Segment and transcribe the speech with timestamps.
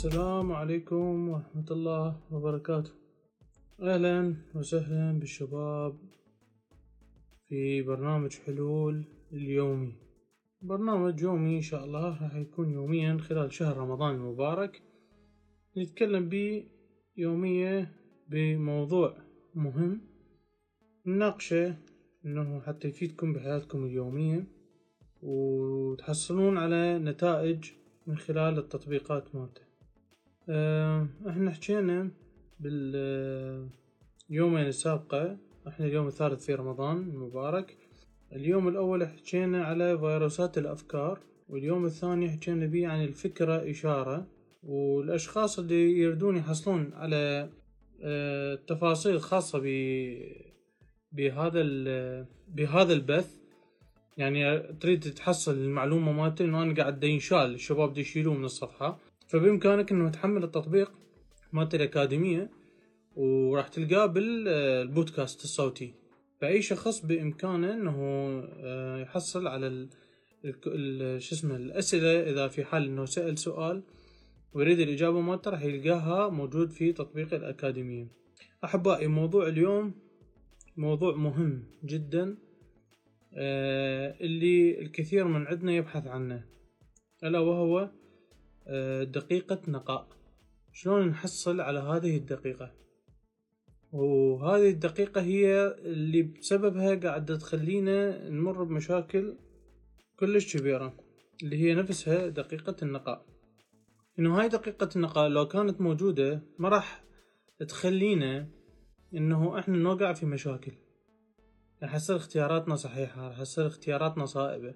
[0.00, 2.90] السلام عليكم ورحمة الله وبركاته.
[3.80, 5.94] أهلا وسهلا بالشباب
[7.48, 9.92] في برنامج حلول اليومي.
[10.62, 14.82] برنامج يومي إن شاء الله راح يكون يوميا خلال شهر رمضان المبارك.
[15.76, 16.64] نتكلم به
[17.16, 17.88] يوميا
[18.28, 19.16] بموضوع
[19.54, 20.00] مهم.
[21.06, 21.76] نناقشه
[22.24, 24.46] إنه حتى يفيدكم بحياتكم اليومية
[25.22, 27.70] وتحصلون على نتائج
[28.06, 29.69] من خلال التطبيقات مالته.
[30.48, 32.10] أه إحنا حكينا
[32.60, 33.66] باليومين
[34.66, 35.36] السابقة
[35.68, 37.76] إحنا اليوم الثالث في رمضان المبارك.
[38.32, 41.18] اليوم الأول حكينا على فيروسات الأفكار
[41.48, 44.26] واليوم الثاني حكينا بيه عن الفكرة إشارة
[44.62, 47.48] والأشخاص اللي يردون يحصلون على
[48.02, 49.66] أه تفاصيل خاصة ب
[51.12, 51.62] بهذا
[52.48, 53.40] بهذا البث.
[54.16, 58.98] يعني تريد تحصل المعلومة مالته إنه أنا قاعد ينشال الشباب دي يشيلوه من الصفحة.
[59.30, 60.92] فبإمكانك إنه تحمل التطبيق
[61.52, 62.50] مالت الأكاديمية
[63.16, 65.94] وراح تلقاه بالبودكاست الصوتي.
[66.40, 67.96] فأي شخص بإمكانه إنه
[68.58, 69.88] آه، يحصل على
[71.18, 73.82] شو اسمه الأسئلة إذا في حال إنه سأل سؤال
[74.52, 78.08] ويريد الإجابة مالته راح يلقاها موجود في تطبيق الأكاديمية.
[78.64, 79.94] أحبائي موضوع اليوم
[80.76, 82.36] موضوع مهم جدا
[83.34, 86.44] آه، اللي الكثير من عندنا يبحث عنه.
[87.24, 87.99] ألا وهو آه،
[89.02, 90.08] دقيقة نقاء.
[90.72, 92.72] شلون نحصل على هذه الدقيقة؟
[93.92, 99.36] وهذه الدقيقة هي اللي بسببها قاعدة تخلينا نمر بمشاكل
[100.16, 100.94] كلش كبيرة
[101.42, 103.26] اللي هي نفسها دقيقة النقاء.
[104.18, 107.04] إنه هاي دقيقة النقاء لو كانت موجودة ما راح
[107.68, 108.48] تخلينا
[109.14, 110.72] إنه إحنا نوقع في مشاكل.
[111.82, 114.74] راح يصير اختياراتنا صحيحة راح يصير اختياراتنا صائبة.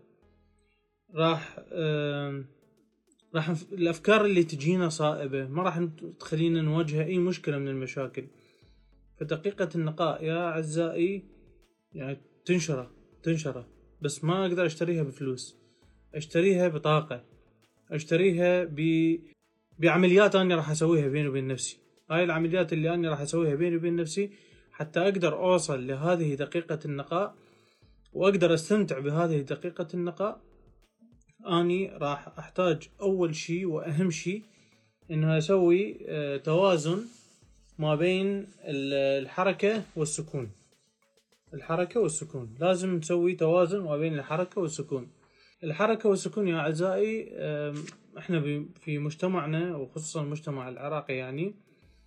[1.14, 1.60] راح
[3.34, 5.88] راح الأفكار اللي تجينا صائبة ما راح
[6.20, 8.26] تخلينا نواجه أي مشكلة من المشاكل.
[9.20, 11.24] فدقيقة النقاء يا أعزائي
[11.92, 12.90] يعني تنشرة
[13.22, 13.68] تنشرة.
[14.02, 15.56] بس ما أقدر أشتريها بفلوس
[16.14, 17.24] أشتريها بطاقة
[17.90, 18.78] أشتريها ب
[19.78, 21.78] بعمليات أنا راح أسويها بيني وبين نفسي.
[22.10, 24.30] هاي العمليات اللي أنا راح أسويها بيني وبين نفسي
[24.72, 27.34] حتى أقدر أوصل لهذه دقيقة النقاء
[28.12, 30.40] وأقدر أستمتع بهذه دقيقة النقاء.
[31.46, 34.42] أني راح أحتاج أول شي وأهم شي
[35.10, 36.98] إنه أسوي آه، توازن
[37.78, 40.50] ما بين الحركة والسكون.
[41.54, 42.54] الحركة والسكون.
[42.60, 45.08] لازم نسوي توازن ما بين الحركة والسكون.
[45.64, 47.28] الحركة والسكون يا أعزائي
[48.18, 51.54] إحنا في مجتمعنا وخصوصا المجتمع العراقي يعني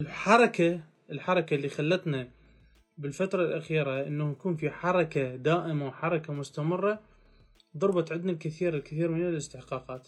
[0.02, 0.80] الحركة
[1.12, 2.28] الحركة اللي خلتنا
[2.98, 7.00] بالفترة الأخيرة إنه يكون في حركة دائمة وحركة مستمرة
[7.78, 10.08] ضربت عندنا الكثير الكثير من الاستحقاقات.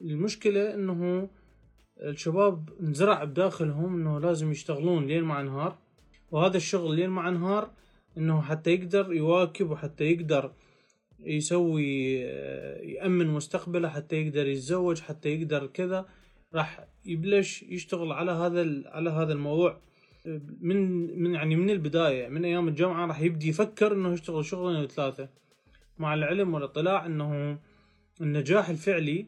[0.00, 1.28] المشكلة إنه
[2.02, 5.78] الشباب انزرع بداخلهم إنه لازم يشتغلون ليل مع نهار
[6.30, 7.70] وهذا الشغل ليل مع نهار
[8.18, 10.52] إنه حتى يقدر يواكب وحتى يقدر
[11.20, 12.14] يسوي
[12.94, 16.06] يأمن مستقبله حتى يقدر يتزوج حتى يقدر كذا
[16.54, 19.80] راح يبلش يشتغل على هذا على هذا الموضوع.
[20.60, 20.78] من
[21.22, 25.28] من يعني من البداية من أيام الجامعة راح يبدي يفكر إنه يشتغل شغلين ثلاثة.
[26.00, 27.58] مع العلم والاطلاع انه
[28.20, 29.26] النجاح الفعلي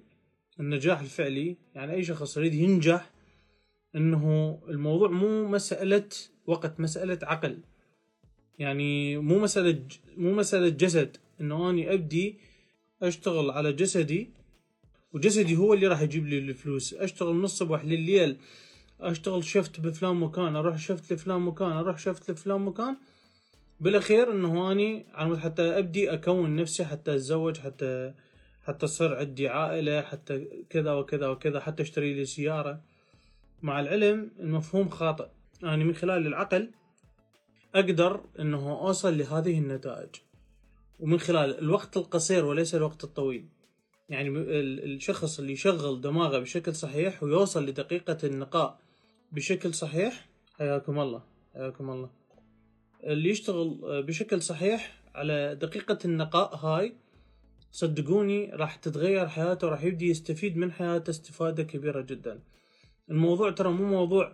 [0.60, 3.10] النجاح الفعلي يعني أي شخص يريد ينجح
[3.96, 6.08] إنه الموضوع مو مسألة
[6.46, 7.58] وقت مسألة عقل.
[8.58, 9.82] يعني مو مسألة
[10.16, 12.38] مو مسألة جسد إنه أني أبدي
[13.02, 14.30] أشتغل على جسدي
[15.12, 16.94] وجسدي هو اللي راح يجيب لي الفلوس.
[16.94, 18.36] أشتغل من الصبح لليل
[19.00, 22.96] أشتغل شفت بفلان مكان أروح شفت لفلان مكان أروح شفت لفلان مكان.
[23.82, 28.14] بالاخير إنه اني على حتى أبدي أكون نفسي حتى أتزوج حتى
[28.64, 32.80] حتى تصير عندي عائلة حتى كذا وكذا وكذا حتى أشتري لي سيارة.
[33.62, 35.26] مع العلم المفهوم خاطئ.
[35.62, 36.70] يعني من خلال العقل
[37.74, 40.10] أقدر إنه أوصل لهذه النتائج.
[41.00, 43.48] ومن خلال الوقت القصير وليس الوقت الطويل.
[44.08, 48.78] يعني الشخص اللي يشغل دماغه بشكل صحيح ويوصل لدقيقة النقاء
[49.32, 50.28] بشكل صحيح
[50.58, 51.22] حياكم الله.
[51.54, 52.21] حياكم الله.
[53.04, 56.96] اللي يشتغل بشكل صحيح على دقيقة النقاء هاي
[57.72, 62.40] صدقوني راح تتغير حياته راح يبدي يستفيد من حياته استفادة كبيرة جدا.
[63.10, 64.32] الموضوع ترى مو موضوع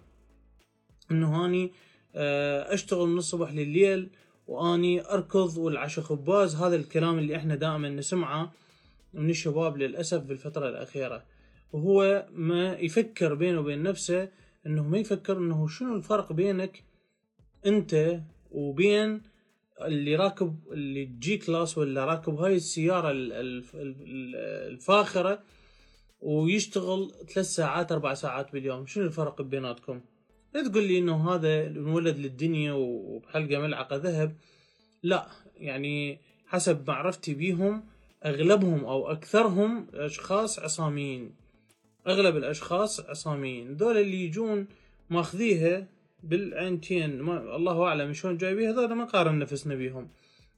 [1.11, 1.73] إنه هاني
[2.15, 4.11] آه، أشتغل من الصبح لليل
[4.47, 8.53] وأني أركض والعشا خباز هذا الكلام اللي إحنا دائما نسمعه
[9.15, 11.25] من الشباب للأسف بالفترة الأخيرة.
[11.73, 14.29] وهو ما يفكر بينه وبين نفسه
[14.67, 16.85] إنه ما يفكر إنه شنو الفرق بينك
[17.67, 19.23] أنت وبين
[19.83, 23.11] اللي راكب ال G-Class ولا راكب هاي السيارة
[24.71, 25.43] الفاخرة
[26.21, 28.87] ويشتغل ثلاث ساعات أربع ساعات باليوم.
[28.87, 30.01] شنو الفرق بيناتكم؟
[30.55, 34.37] لا تقول لي إنه هذا انولد للدنيا وبحلقة ملعقة ذهب.
[35.03, 37.85] لا يعني حسب معرفتي بيهم
[38.25, 41.35] أغلبهم أو أكثرهم أشخاص عصاميين.
[42.07, 43.77] أغلب الأشخاص عصاميين.
[43.77, 44.67] دول اللي يجون
[45.11, 45.87] ماخذيها
[46.23, 50.09] بالعينتين ما الله أعلم شلون جايبيها هذول ما نقارن نفسنا بيهم.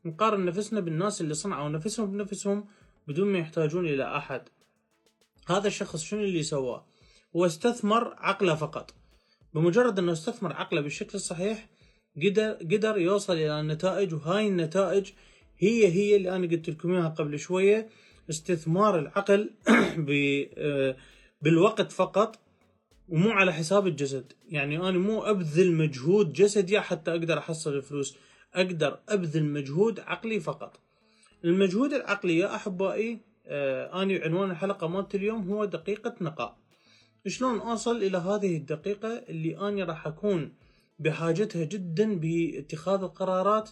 [0.04, 2.66] نقارن نفسنا بالناس اللي صنعوا نفسهم بنفسهم
[3.08, 4.48] بدون ما يحتاجون إلى أحد.
[5.48, 6.86] هذا الشخص شنو اللي سواه؟
[7.36, 8.94] هو استثمر عقله فقط.
[9.54, 11.68] بمجرد إنه استثمر عقله بالشكل الصحيح
[12.16, 15.10] قدر قدر يوصل إلى النتائج وهاي النتائج
[15.58, 17.88] هي هي اللي أنا قلت لكم إياها قبل شوية
[18.30, 19.50] استثمار العقل
[20.58, 20.96] آه،
[21.42, 22.38] بالوقت فقط
[23.10, 24.32] ومو على حساب الجسد.
[24.48, 28.16] يعني أنا مو أبذل مجهود جسدي حتى أقدر أحصل الفلوس.
[28.54, 30.80] أقدر أبذل مجهود عقلي فقط.
[31.44, 36.56] المجهود العقلي يا أحبائي آه اني عنوان الحلقة مالت اليوم هو دقيقة نقاء.
[37.26, 40.52] شلون اوصل إلى هذه الدقيقة اللي اني راح أكون
[40.98, 43.70] بحاجتها جدا باتخاذ القرارات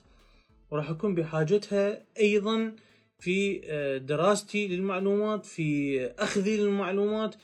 [0.71, 2.77] وراح أكون بحاجتها أيضا
[3.19, 7.35] في آه، دراستي للمعلومات في أخذي للمعلومات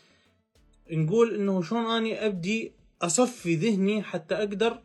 [0.91, 2.73] نقول إنه شلون أني أبدي
[3.03, 4.79] أصفي ذهني حتى أقدر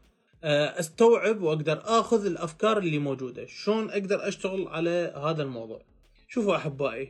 [0.44, 3.46] آه، أستوعب وأقدر آخذ الأفكار اللي موجودة.
[3.46, 5.82] شلون أقدر أشتغل على هذا الموضوع؟
[6.28, 7.10] شوفوا أحبائي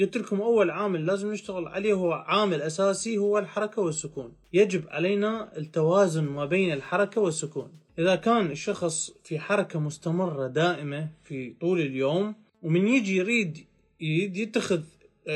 [0.00, 4.32] قلت لكم أول عامل لازم نشتغل عليه هو عامل أساسي هو الحركة والسكون.
[4.52, 7.72] يجب علينا التوازن ما بين الحركة والسكون.
[7.98, 13.66] إذا كان الشخص في حركة مستمرة دائمة في طول اليوم ومن يجي يريد
[14.00, 14.82] يريد يتخذ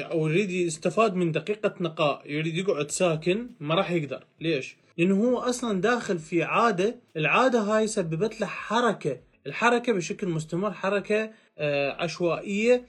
[0.02, 4.24] أو يريد يستفاد من دقيقة نقاء يريد يقعد ساكن ما راح يقدر.
[4.40, 9.20] ليش؟ لأنه هو أصلا داخل في عادة العادة هاي سببت له حركة.
[9.46, 12.86] الحركة بشكل مستمر حركة آه، عشوائية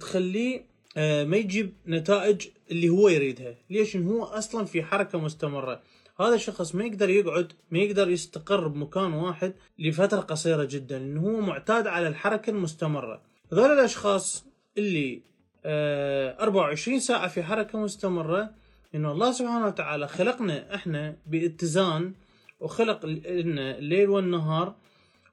[0.00, 3.54] تخليه آه، ما يجيب نتائج اللي هو يريدها.
[3.70, 5.82] ليش؟ إن هو أصلا في حركة مستمرة.
[6.20, 11.40] هذا الشخص ما يقدر يقعد ما يقدر يستقر بمكان واحد لفترة قصيرة جدا لأنه هو
[11.40, 13.22] معتاد على الحركة المستمرة.
[13.52, 14.46] هذول الأشخاص
[14.78, 15.22] اللي
[15.64, 18.50] 24 آه، ساعة في حركة مستمرة.
[18.94, 22.14] انه الله سبحانه وتعالى خلقنا إحنا باتزان
[22.60, 24.74] وخلق لنا الليل والنهار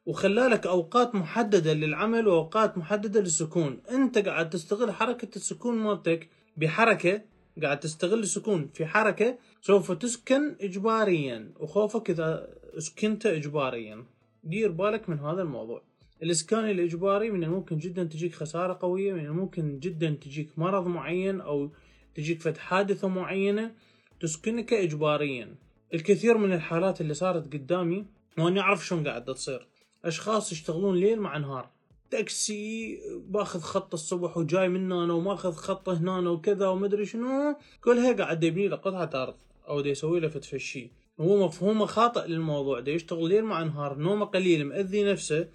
[0.06, 3.82] وخلالك أوقات محددة للعمل وأوقات محددة للسكون.
[3.92, 7.22] أنت قاعد تستغل حركة السكون مالتك بحركة
[7.64, 12.48] قاعد تستغل السكون في حركة سوف تسكن اجباريا وخوفك إذا
[12.78, 14.06] سكنت اجباريا.
[14.44, 15.87] دير بالك من هذا الموضوع.
[16.24, 21.72] الإسكان الإجباري من الممكن جدا تجيك خسارة قوية من الممكن جدا تجيك مرض معين أو
[22.16, 23.72] تجيك فد حادثة معينة
[24.20, 25.56] تسكنك اجباريا.
[25.94, 28.06] الكثير من الحالات اللي صارت قدامي
[28.38, 29.68] وأنا أعرف شلون قاعدة تصير.
[30.06, 31.70] أشخاص يشتغلون ليل مع نهار.
[32.10, 32.98] تاكسي
[33.28, 37.56] باخذ خط الصبح وجاي من هنا وماخذ خط هنا وكذا ومدري شنو.
[37.82, 39.36] كلها قاعد يبني له قطعة أرض
[39.68, 44.26] أو دا يسوي له فتفشي هو مفهومه خاطئ للموضوع دا يشتغل ليل مع نهار نومه
[44.26, 45.48] قليل مأذي نفسه.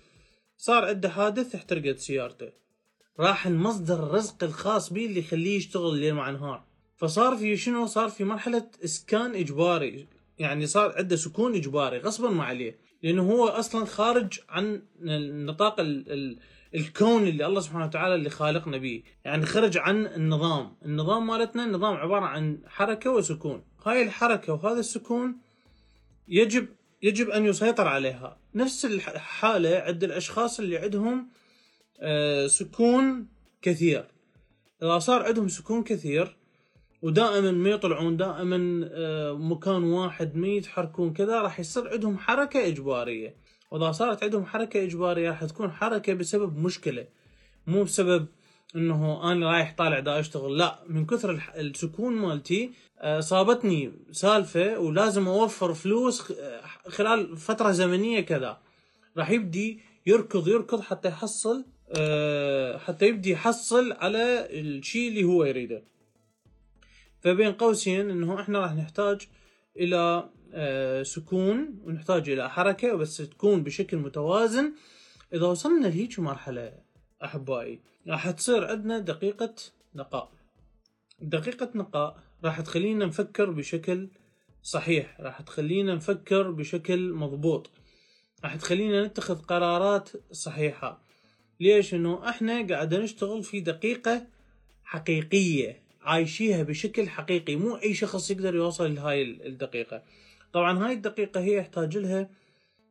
[0.63, 2.49] صار عنده حادث احترقت سيارته.
[3.21, 6.65] راح المصدر الرزق الخاص به اللي يخليه يشتغل ليل مع نهار.
[6.97, 10.09] فصار في شنو؟ صار في مرحلة إسكان إجباري.
[10.39, 12.79] يعني صار عنده سكون إجباري غصبا ما عليه.
[13.03, 14.83] لأنه هو أصلا خارج عن
[15.47, 16.39] نطاق ال ال
[16.75, 20.77] الكون اللي الله سبحانه وتعالى اللي خالقنا به يعني خرج عن النظام.
[20.85, 23.65] النظام مالتنا النظام عبارة عن حركة وسكون.
[23.87, 25.37] هاي الحركة وهذا السكون
[26.29, 26.69] يجب
[27.03, 28.39] يجب أن يسيطر عليها.
[28.55, 31.29] نفس الحالة عند الأشخاص اللي عندهم
[32.01, 33.29] آه، سكون
[33.63, 34.05] كثير.
[34.83, 36.37] إذا صار عندهم سكون كثير
[37.03, 43.37] ودائما ما يطلعون دائما آه، مكان واحد ما يتحركون كذا راح يصير عندهم حركة إجبارية.
[43.71, 47.07] وإذا صارت عندهم حركة إجبارية راح تكون حركة بسبب مشكلة.
[47.67, 48.27] مو بسبب
[48.77, 50.59] إنه أنا رايح طالع دا أشتغل.
[50.59, 52.71] لا من كثر السكون مالتي
[53.19, 58.59] صابتني سالفة ولازم أوفر فلوس آه، خلال فترة زمنية كذا.
[59.17, 61.65] راح يبدي يركض يركض حتى يحصل
[62.79, 65.85] حتى يبدي يحصل على الشيء اللي هو يريده.
[67.21, 69.29] فبين قوسين إنه إحنا راح نحتاج
[69.77, 74.73] إلى آه، سكون ونحتاج إلى حركة بس تكون بشكل متوازن.
[75.35, 76.73] إذا وصلنا لهيك مرحلة
[77.25, 79.55] أحبائي راح تصير عندنا دقيقة
[79.95, 80.42] نقاء.
[81.23, 84.09] دقيقة نقاء راح تخلينا نفكر بشكل
[84.63, 87.71] صحيح راح تخلينا نفكر بشكل مضبوط.
[88.45, 91.03] راح تخلينا نتخذ قرارات صحيحة.
[91.61, 94.27] ليش؟ انه إحنا قاعد نشتغل في دقيقة
[94.85, 100.03] حقيقية عايشيها بشكل حقيقي مو أي شخص يقدر يوصل لهاي الدقيقة.
[100.53, 102.31] طبعا هاي الدقيقة هي يحتاج لها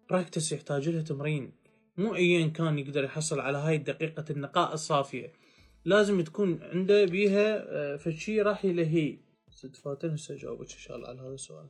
[0.09, 1.51] براكتس يحتاج لها تمرين.
[1.97, 5.40] مو ايا كان يقدر يحصل على هاي الدقيقه النقاء الصافية.
[5.85, 9.17] لازم تكون عنده بيها آه، فشي راح يلهي.
[9.50, 11.67] ست فاتن هسه اجاوبك إن شاء الله على هذا السؤال.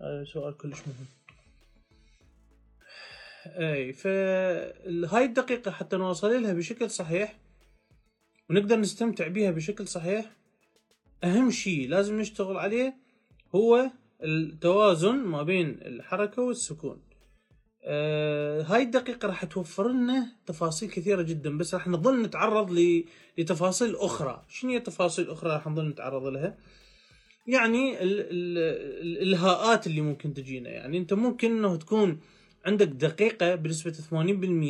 [0.00, 1.06] هذا سؤال كلش مهم.
[3.46, 7.38] اي فهاي الدقيقة حتى نوصل لها بشكل صحيح
[8.50, 10.30] ونقدر نستمتع بها بشكل صحيح.
[11.24, 12.96] أهم شيء لازم نشتغل عليه
[13.54, 13.90] هو
[14.22, 17.02] التوازن ما بين الحركة والسكون.
[17.86, 22.78] آه هاي الدقيقة راح توفر لنا تفاصيل كثيرة جدا بس راح نظل نتعرض
[23.38, 24.42] لتفاصيل أخرى.
[24.48, 26.58] شنو هي التفاصيل الأخرى راح نظل نتعرض لها؟
[27.46, 28.58] يعني ال ال
[29.02, 30.70] الإلهاءات اللي ممكن تجينا.
[30.70, 32.20] يعني أنت ممكن أنه تكون
[32.66, 33.92] عندك دقيقة بنسبة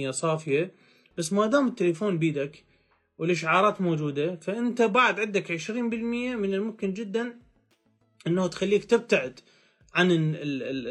[0.08, 0.74] 80% صافية
[1.18, 2.64] بس ما دام التليفون بيدك
[3.18, 7.38] والإشعارات موجودة فأنت بعد عندك 20% من الممكن جدا
[8.26, 9.40] أنه تخليك تبتعد
[9.94, 10.32] عن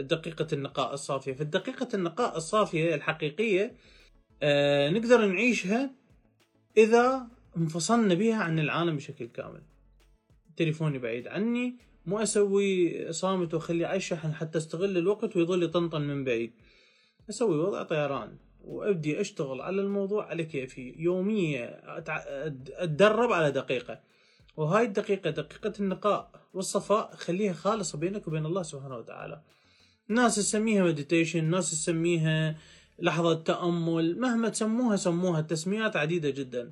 [0.10, 1.33] دقيقة النقاء الصافية.
[1.33, 3.75] فالدقيقة النقاء الصافية الحقيقية
[4.43, 5.91] آه نقدر نعيشها
[6.77, 9.62] إذا انفصلنا بها عن العالم بشكل كامل.
[10.57, 16.24] تليفوني بعيد عني مو أسوي صامت واخليه على الشحن حتى أستغل الوقت ويظل يطنطن من
[16.24, 16.53] بعيد.
[17.29, 20.95] أسوي وضع طيران وأبدي أشتغل على الموضوع على كيفي.
[20.98, 21.81] يوميا
[22.83, 24.00] أتدرب على دقيقة.
[24.57, 29.41] وهاي الدقيقة دقيقة النقاء والصفاء خليها خالصة بينك وبين الله سبحانه وتعالى.
[30.07, 32.57] ناس تسميها مديتيشن ناس تسميها
[33.00, 36.72] لحظة تأمل مهما تسموها سموها تسميات عديدة جدا.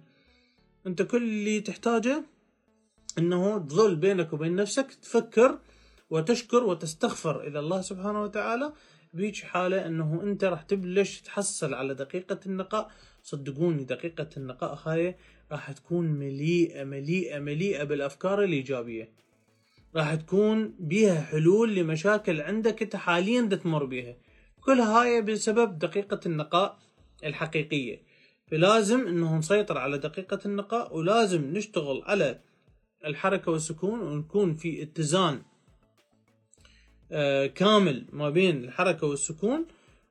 [0.88, 2.24] أنت كل اللي تحتاجه
[3.18, 5.60] إنه تظل بينك وبين نفسك تفكر
[6.10, 8.74] وتشكر وتستغفر إلى الله سبحانه وتعالى
[9.14, 12.92] بيج حالة إنه أنت راح تبلش تحصل على دقيقة النقاء.
[13.24, 15.16] صدقوني دقيقة النقاء هاي
[15.52, 19.10] راح تكون مليئة مليئة مليئة بالأفكار الإيجابية.
[19.96, 24.16] راح تكون بيها حلول لمشاكل عندك أنت حاليا تمر بيها.
[24.62, 26.80] كل هاي بسبب دقيقة النقاء
[27.24, 28.02] الحقيقية.
[28.52, 32.40] فلازم إنه نسيطر على دقيقة النقاء ولازم نشتغل على
[33.06, 35.42] الحركة والسكون ونكون في اتزان
[37.12, 39.66] آه، كامل ما بين الحركة والسكون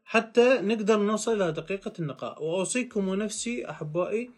[0.05, 2.45] حتى نقدر نوصل إلى دقيقة النقاء.
[2.45, 4.31] وأوصيكم ونفسي أحبائي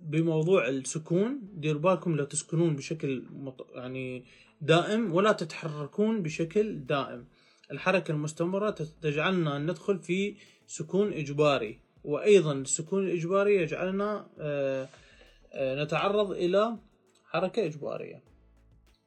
[0.00, 3.24] بموضوع السكون دير بالكم لا تسكنون بشكل
[3.74, 4.24] يعني
[4.60, 7.26] دائم ولا تتحركون بشكل دائم.
[7.70, 8.70] الحركة المستمرة
[9.02, 14.88] تجعلنا ندخل في سكون إجباري وأيضا السكون الإجباري يجعلنا آه،
[15.54, 16.78] نتعرض إلى
[17.24, 18.22] حركة إجبارية.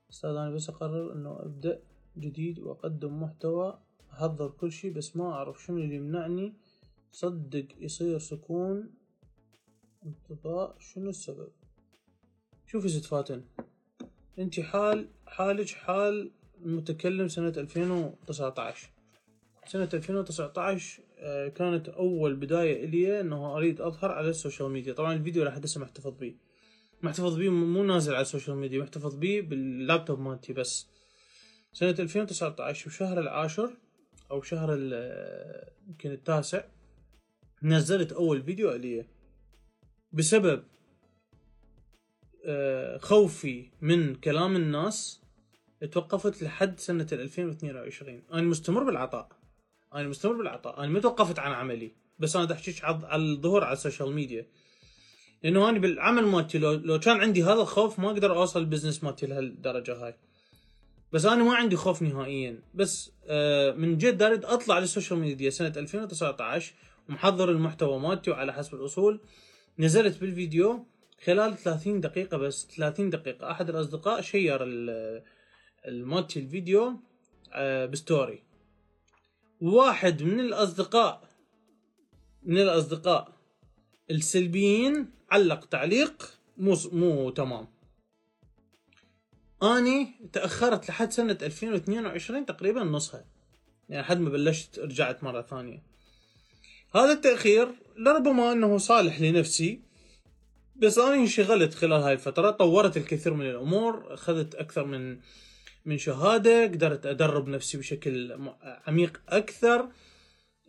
[0.09, 1.79] أستاذ أنا بس أقرر أنه أبدأ
[2.17, 3.79] جديد وأقدم محتوى
[4.13, 6.53] أحضر كل شي بس ما أعرف شنو اللي يمنعني
[7.13, 8.93] صدق يصير سكون
[10.05, 11.51] انطباع شنو السبب؟
[12.65, 13.43] شوفي ست فاتن
[14.39, 16.31] انت حال حالك حال
[16.65, 18.89] المتكلم سنة 2019
[19.67, 24.93] سنة 2019 آه، كانت أول بداية إلي أنه أريد أظهر على ال social media.
[24.93, 26.35] طبعا الفيديو راح أدسه محتفظ به
[27.01, 30.87] محتفظ بيه مو نازل على ال social media محتفظ بيه باللابتوب مالتي بس.
[31.73, 33.77] سنة 2019 بشهر العاشر
[34.31, 34.77] أو شهر
[35.87, 36.63] يمكن التاسع
[37.63, 39.07] نزلت أول فيديو عليه
[40.11, 40.63] بسبب
[42.45, 45.21] آه، خوفي من كلام الناس
[45.91, 49.29] توقفت لحد سنة 2022 أنا مستمر بالعطاء.
[49.93, 50.79] أنا مستمر بالعطاء.
[50.79, 51.91] أنا ما توقفت عن عملي.
[52.19, 54.47] بس أنا أحكيك على الظهور على ال social media
[55.43, 59.03] لأنه أنا بالعمل مالتي لو, لو كان عندي هذا الخوف ما أقدر أوصل ال business
[59.03, 60.15] مالتي لهالدرجة هاي.
[61.11, 62.59] بس أنا ما عندي خوف نهائيا.
[62.73, 66.73] بس آه من جد أريد أطلع لل social media سنة 2019
[67.09, 69.21] ومحضر المحتوى مالتي وعلى حسب الأصول.
[69.79, 70.85] نزلت بالفيديو
[71.23, 73.51] خلال 30 دقيقة بس 30 دقيقة.
[73.51, 74.59] أحد الأصدقاء share
[75.87, 76.99] مالتي الفيديو
[77.53, 78.43] آه ب story.
[79.61, 81.29] واحد من الأصدقاء
[82.43, 83.33] من الأصدقاء
[84.11, 87.67] السلبيين علق تعليق مو مو تمام.
[89.63, 93.25] أني تأخرت لحد سنة 2022 تقريبا نصها.
[93.89, 95.92] يعني لحد ما بلشت رجعت مرة ثانية.
[96.95, 99.81] هذا التأخير لربما أنه صالح لنفسي
[100.75, 105.17] بس أنا انشغلت خلال هاي الفترة طورت الكثير من الأمور أخذت أكثر من
[105.85, 108.37] من شهادة قدرت أدرب نفسي بشكل
[108.87, 109.89] عميق أكثر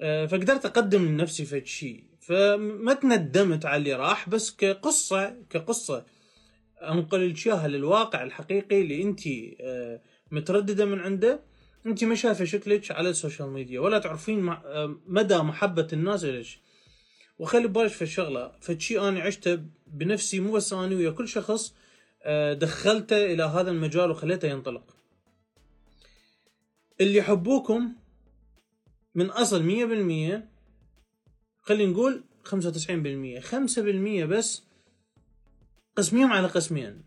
[0.00, 6.06] آه، فقدرت أقدم لنفسي فد شيء فما تندمت على اللي راح بس كقصة كقصة
[6.82, 9.20] لك اياها للواقع الحقيقي اللي انت
[9.60, 10.00] آه،
[10.30, 11.40] مترددة من عنده
[11.86, 14.56] انت ما شايفة شكلك على السوشيال ميديا؟ ولا تعرفين
[15.06, 16.46] مدى محبة الناس لك
[17.38, 21.74] وخلي ببالك في الشغلة فشي أنا عشته بنفسي مو بس أنا ويا كل شخص
[22.22, 24.96] آه، دخلته إلى هذا المجال وخليته ينطلق.
[27.00, 27.92] اللي يحبوكم
[29.14, 30.48] من أصل مية بالمية
[31.60, 34.62] خلينا نقول 95% 5% بس
[35.96, 37.02] قسميهم على قسمين.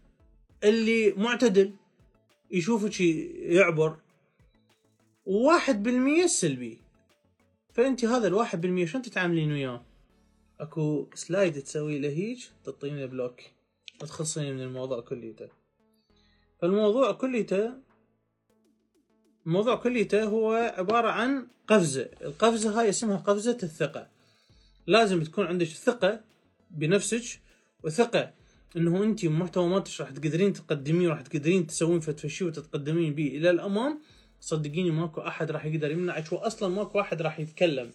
[0.63, 1.73] اللي معتدل
[2.51, 3.97] يشوفك يعبر
[5.27, 6.77] وواحد بالمية سلبي.
[7.73, 9.85] فانت هذا الواحد بالمية شلون تتعاملين وياه؟
[10.59, 13.41] أكو slide تسوي له هيج تعطيني block
[13.99, 15.49] تخلصيني من الموضوع كليته.
[16.61, 17.73] فالموضوع كليته
[19.45, 22.09] الموضوع كليته هو عبارة عن قفزة.
[22.21, 24.09] القفزة هاي اسمها قفزة الثقة.
[24.87, 26.21] لازم تكون عندك ثقة
[26.71, 27.41] بنفسك
[27.83, 28.33] وثقة
[28.77, 33.99] إنه انت محتوى مالتك راح تقدرين تقدميه وراح تقدرين تسوين فتفشي وتتقدمين به إلى الأمام
[34.39, 37.91] صدقيني ماكو أحد راح يقدر يمنعك واصلا ماكو احد راح يتكلم.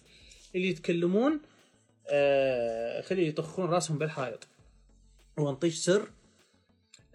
[0.55, 1.39] اللي يتكلمون
[2.07, 4.47] آه خلي يطخون راسهم بالحائط.
[5.37, 6.07] وانطيش سر.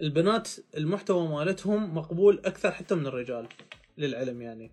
[0.01, 3.49] البنات المحتوى مالتهم مقبول أكثر حتى من الرجال
[3.99, 4.71] للعلم يعني.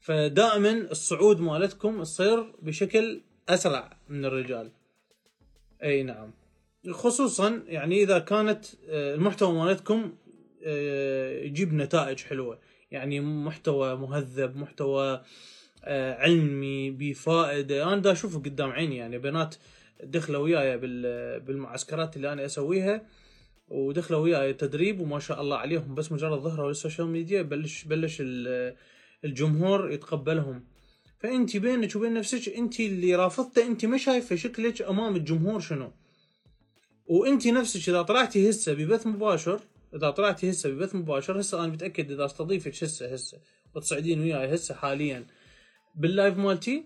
[0.00, 4.70] فدائما الصعود مالتكم تصير بشكل أسرع من الرجال.
[5.82, 6.30] أي نعم.
[6.90, 10.14] خصوصا يعني إذا كانت آه، المحتوى مالتكم
[10.64, 12.58] آه، يجيب نتائج حلوة.
[12.90, 15.22] يعني محتوى مهذب محتوى
[15.84, 17.92] آه، علمي بفائدة.
[17.92, 19.18] أنا دا أشوفه قدام عيني يعني.
[19.18, 19.54] بنات
[20.04, 20.78] دخلوا وياي
[21.40, 23.02] بالمعسكرات اللي أنا أسويها
[23.68, 25.94] ودخلوا وياي تدريب وما شاء الله عليهم.
[25.94, 28.22] بس مجرد ظهروا للسوشيال ميديا بلش بلش
[29.24, 30.64] الجمهور يتقبلهم.
[31.18, 35.92] فانت بينك وبين نفسك انت اللي رافضته انت ما شايفة شكلك أمام الجمهور شنو.
[37.06, 39.60] وانت نفسك إذا طلعتي هسة ببث مباشر
[39.94, 43.38] إذا طلعتي هسه ببث مباشر هسه أنا متأكد إذا استضيفك هسه هسه
[43.74, 45.26] وتصعدين وياي هسه حاليا
[45.94, 46.84] بال live مالتي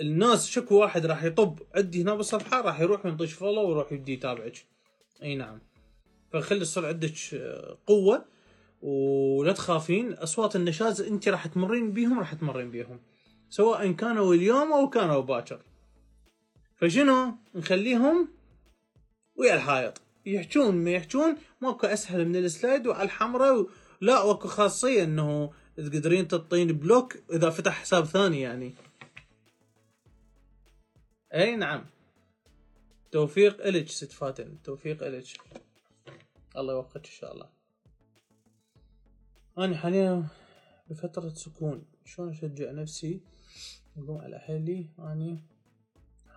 [0.00, 4.66] الناس شكو واحد راح يطب عندي هنا بالصفحة راح يروح ينطيش follow ويروح يبدي يتابعك.
[5.22, 5.60] أي نعم.
[6.32, 7.12] فخلي تصير عندك
[7.86, 8.24] قوة
[8.82, 13.00] ولا تخافين أصوات النشاز أنت راح تمرين بيهم راح تمرين بيهم
[13.48, 15.60] سواء كانوا اليوم أو كانوا باكر.
[16.76, 18.28] فشنو؟ نخليهم
[19.36, 20.02] ويا الحائط.
[20.26, 23.66] يحجون ما يحجون ماكو أسهل من ال slide وعلى الحمراء.
[24.00, 28.74] لا واكو خاصية إنه تقدرين تطين block إذا فتح حساب ثاني يعني.
[31.34, 31.86] أي نعم.
[33.10, 35.26] توفيق الك ست فاتن توفيق الك
[36.56, 37.48] الله يوفقك إن شاء الله.
[39.58, 40.26] أنا حاليا
[40.90, 41.84] بفترة سكون.
[42.04, 43.20] شلون أشجع نفسي؟
[43.96, 44.88] أقوم على حالي.
[44.98, 45.44] اني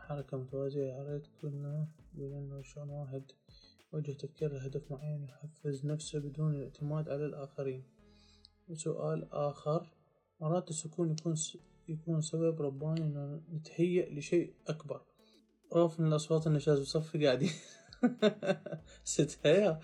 [0.08, 3.32] حركة متوازية يا ريت كنا بأنه شلون واحد
[3.94, 7.84] وجه تفكير لهدف معين يحفز نفسه بدون الاعتماد على الآخرين.
[8.70, 9.88] وسؤال آخر.
[10.42, 11.58] مرات السكون يكون س...
[11.88, 15.02] يكون سبب رباني إنه نتهيأ لشيء أكبر.
[15.72, 16.80] خوف من الأصوات النشاز.
[16.80, 17.52] بصفي قاعدين
[19.04, 19.80] ست هيا.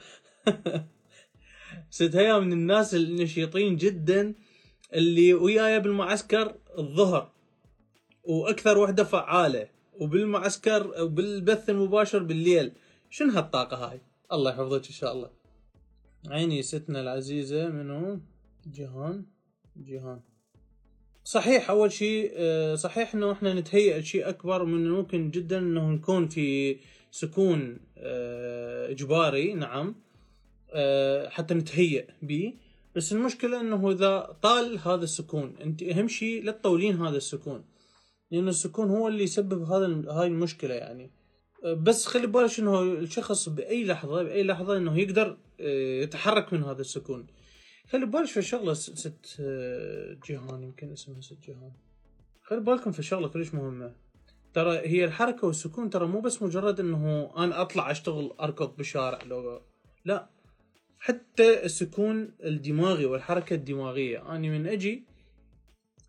[1.90, 4.34] ست هيا من الناس النشيطين جدا
[4.94, 7.32] اللي وياي بالمعسكر الظهر.
[8.24, 9.70] وأكثر وحدة فعالة.
[9.94, 12.72] وبالمعسكر وبالبث المباشر بالليل.
[13.10, 15.30] شنو هالطاقة هاي؟ الله يحفظك إن شاء الله.
[16.28, 18.20] عيني ستنا العزيزة منو؟
[18.72, 19.26] جيهان.
[19.78, 20.20] جيهان.
[21.24, 26.28] صحيح أول شيء آه، صحيح إنه إحنا نتهيأ لشيء أكبر من ممكن جدا إنه نكون
[26.28, 26.78] في
[27.12, 29.96] سكون آه، إجباري نعم.
[30.72, 32.54] آه، حتى نتهيأ به.
[32.96, 37.64] بس المشكلة إنه إذا طال هذا السكون أنت أهم شيء لا تطولين هذا السكون.
[38.32, 41.19] لأن السكون هو اللي يسبب هذا هاي المشكلة يعني.
[41.64, 46.82] بس خلي بالك إنه الشخص بأي لحظة بأي لحظة إنه يقدر آه، يتحرك من هذا
[46.82, 47.28] السكون.
[47.90, 51.72] خلي بالك في شغلة ست آه، جيهان يمكن اسمها ست جيهان.
[52.44, 53.96] خلي بالكم في شغلة كلش مهمة.
[54.54, 59.62] ترى هي الحركة والسكون ترى مو بس مجرد إنه أنا أطلع أشتغل أركض بالشارع لو
[60.06, 60.30] لا.
[61.00, 64.36] حتى السكون الدماغي والحركة الدماغية.
[64.36, 65.04] اني من أجي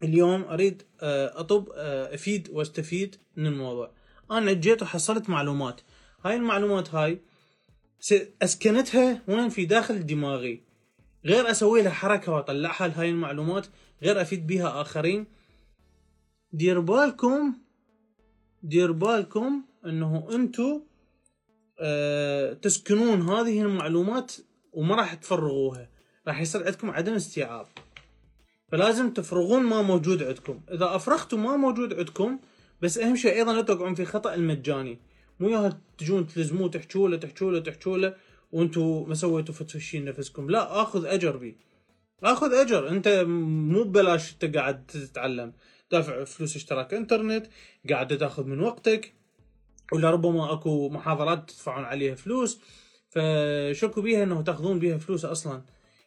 [0.03, 4.00] اليوم أريد آه، أطب أفيد وأستفيد من الموضوع.
[4.31, 5.81] أنا جيت وحصلت معلومات.
[6.25, 7.21] هاي المعلومات هاي
[8.43, 10.63] أسكنتها وين في داخل دماغي.
[11.25, 13.67] غير أسوي لها حركة وأطلعها لهاي المعلومات
[14.03, 15.27] غير أفيد بها آخرين.
[16.53, 17.55] دير بالكم
[18.63, 20.81] دير بالكم إنه أنتو
[21.81, 24.33] أه تسكنون هذه المعلومات
[24.73, 25.91] وما راح تفرغوها.
[26.29, 27.67] راح يصير عندكم عدم استيعاب.
[28.73, 30.61] فلازم تفرغون ما موجود عندكم.
[30.73, 32.39] إذا أفرغتوا ما موجود عندكم
[32.83, 34.99] بس اهم شيء أيضا لا تقعون في خطأ المجاني.
[35.41, 38.15] مو ياها تجون تلزموه تحكوا له تحكوا له تحكوا له
[38.53, 40.51] وأنتم ما سويتوا فتشين نفسكم.
[40.51, 41.57] لا آخذ أجر بي
[42.23, 42.89] آخذ أجر.
[42.89, 45.53] أنت مو ببلاش أنت قاعد تتعلم.
[45.93, 47.47] دافع فلوس اشتراك إنترنت
[47.91, 49.15] قاعد تأخذ من وقتك
[49.93, 52.61] ولا ربما أكو محاضرات تدفعون عليها فلوس.
[53.11, 55.63] فشكوا بيها إنه تأخذون بيها فلوس أصلا.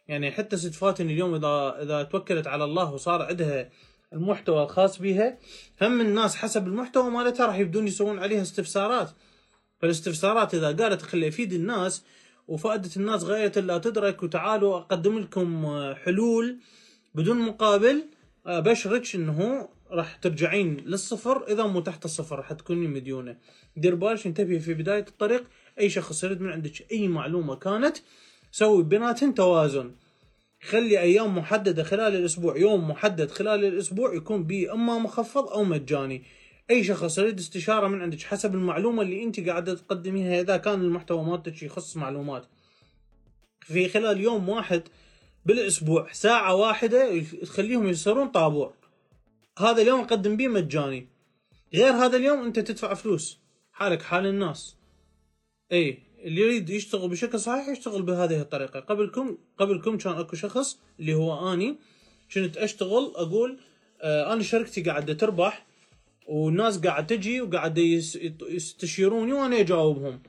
[0.08, 3.70] يعني حتى ست فاتن اليوم إذا إذا توكلت على الله وصار عندها
[4.14, 5.38] المحتوى الخاص بها
[5.82, 9.10] هم الناس حسب المحتوى مالتها راح يبدون يسوون عليها استفسارات.
[9.80, 12.04] فالاستفسارات إذا قالت خلي أفيد الناس
[12.48, 16.58] وفائدة الناس غاية لا تدرك وتعالوا أقدم لكم آه، حلول
[17.14, 18.04] بدون مقابل
[18.46, 21.46] ابشرك إنه راح ترجعين للصفر.
[21.48, 23.36] إذا مو تحت الصفر راح تكونين مديونة.
[23.76, 25.44] دير بالك انتبهي في بداية الطريق
[25.80, 27.96] أي شخص يريد من عندك أي معلومة كانت
[28.52, 29.90] سوي بيناتهن توازن.
[30.64, 32.56] خلي أيام محددة خلال الأسبوع.
[32.56, 36.22] يوم محدد خلال الأسبوع يكون به أما مخفض أو مجاني.
[36.70, 41.24] أي شخص يريد استشارة من عندك حسب المعلومة اللي أنت قاعدة تقدميها إذا كان المحتوى
[41.24, 42.46] مالتك يخص معلومات.
[43.60, 44.82] في خلال يوم واحد
[45.46, 48.72] بالأسبوع ساعة واحدة تخليهم يصيرون طابور.
[49.58, 51.08] هذا اليوم أقدم به مجاني.
[51.74, 53.38] غير هذا اليوم أنت تدفع فلوس.
[53.72, 54.76] حالك حال الناس.
[55.72, 58.80] اي اللي يريد يشتغل بشكل صحيح يشتغل بهذه الطريقة.
[58.80, 61.76] قبلكم قبلكم كان أكو شخص اللي هو أني.
[62.34, 63.58] كنت أشتغل أقول
[64.00, 65.66] آه أنا شركتي قاعدة تربح
[66.28, 67.78] والناس قاعد تجي وقاعد
[68.48, 70.22] يستشيروني وأنا أجاوبهم.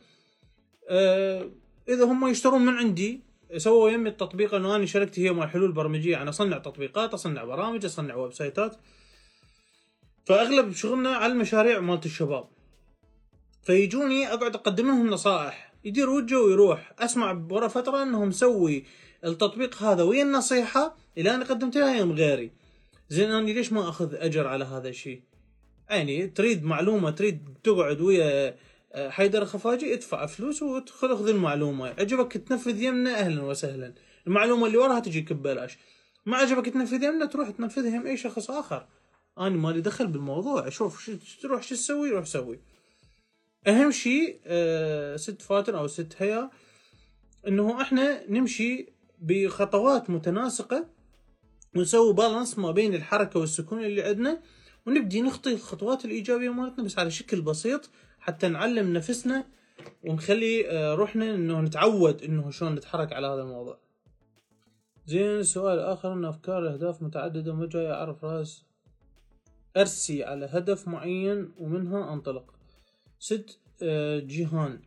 [0.90, 1.50] آه
[1.90, 3.20] إذا هم يشترون من عندي
[3.58, 7.86] سووا يمي التطبيق إنه أنا شركتي هي مال حلول برمجيه يعني أصنع تطبيقات أصنع برامج
[7.86, 8.78] أصنع website ات.
[10.26, 12.48] فأغلب شغلنا على المشاريع مالت الشباب.
[13.64, 15.65] فيجوني أقعد أقدم لهم نصائح.
[15.86, 16.94] يدير وجهه ويروح.
[17.00, 18.86] أسمع ورا فترة انه مسوي
[19.26, 20.04] التطبيق هذا.
[20.04, 22.52] ويا النصيحة إلى أنا قدمت لها يم غيري.
[23.10, 25.22] زين أنا ليش ما أخذ أجر على هذا الشيء؟
[25.90, 28.56] يعني تريد معلومة تريد تقعد ويا
[28.94, 31.88] آه، حيدر الخفاجي ادفع فلوس وادخل اخذ المعلومة.
[31.88, 33.94] عجبك تنفذ يمنا أهلا وسهلا.
[34.28, 35.78] المعلومة اللي وراها تجيك ببلاش.
[36.26, 38.88] ما عجبك تنفذ يمنا تروح تنفذها يم أي شخص آخر.
[39.40, 40.68] أنا مالي دخل بالموضوع.
[40.68, 42.60] أشوف شو تروح شو تسوي؟ روح سوي.
[43.68, 46.50] أهم شيء آه ست فاتن أو ست هيا
[47.48, 50.86] إنه إحنا نمشي بخطوات متناسقة
[51.76, 54.42] ونسوي بالانس ما بين الحركة والسكون اللي عندنا
[54.88, 59.46] ونبدي نخطي الخطوات الإيجابية مالتنا بس على شكل بسيط حتى نعلم نفسنا
[60.04, 63.80] ونخلي آه، روحنا إنه نتعود إنه شلون نتحرك على هذا الموضوع.
[65.06, 68.66] زين السؤال الآخر إن أفكار الاهداف متعددة وما جاي أعرف رأس
[69.78, 72.55] أرسي على هدف معين ومنها أنطلق.
[73.26, 74.80] ست آه، جيهان.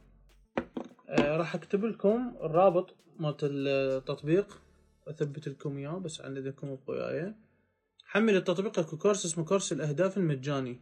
[1.09, 4.61] آه، راح اكتب لكم الرابط مالت التطبيق.
[5.09, 7.33] اثبت لكم اياه بس عندكم ابقوا
[8.05, 10.81] حمل التطبيق اكو كورس اسمه كورس الاهداف المجاني.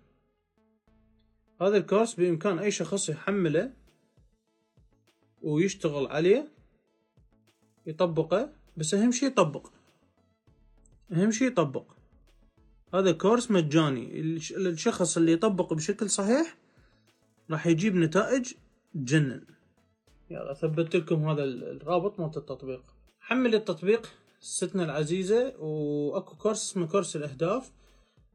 [1.61, 3.73] هذا الكورس بامكان اي شخص يحمله
[5.43, 6.49] ويشتغل عليه
[7.87, 9.71] يطبقه بس اهم شي يطبق.
[11.13, 11.93] اهم شي يطبق.
[12.95, 14.21] هذا كورس مجاني.
[14.21, 16.66] الشخص اللي يطبق بشكل صحيح
[17.51, 18.53] راح يجيب نتائج
[18.95, 19.45] تجنن
[20.31, 22.83] يلا ثبت لكم هذا الرابط مالت التطبيق.
[23.21, 24.09] حمل التطبيق
[24.41, 27.73] ستنا العزيزة وأكو كورس اسمه كورس الأهداف.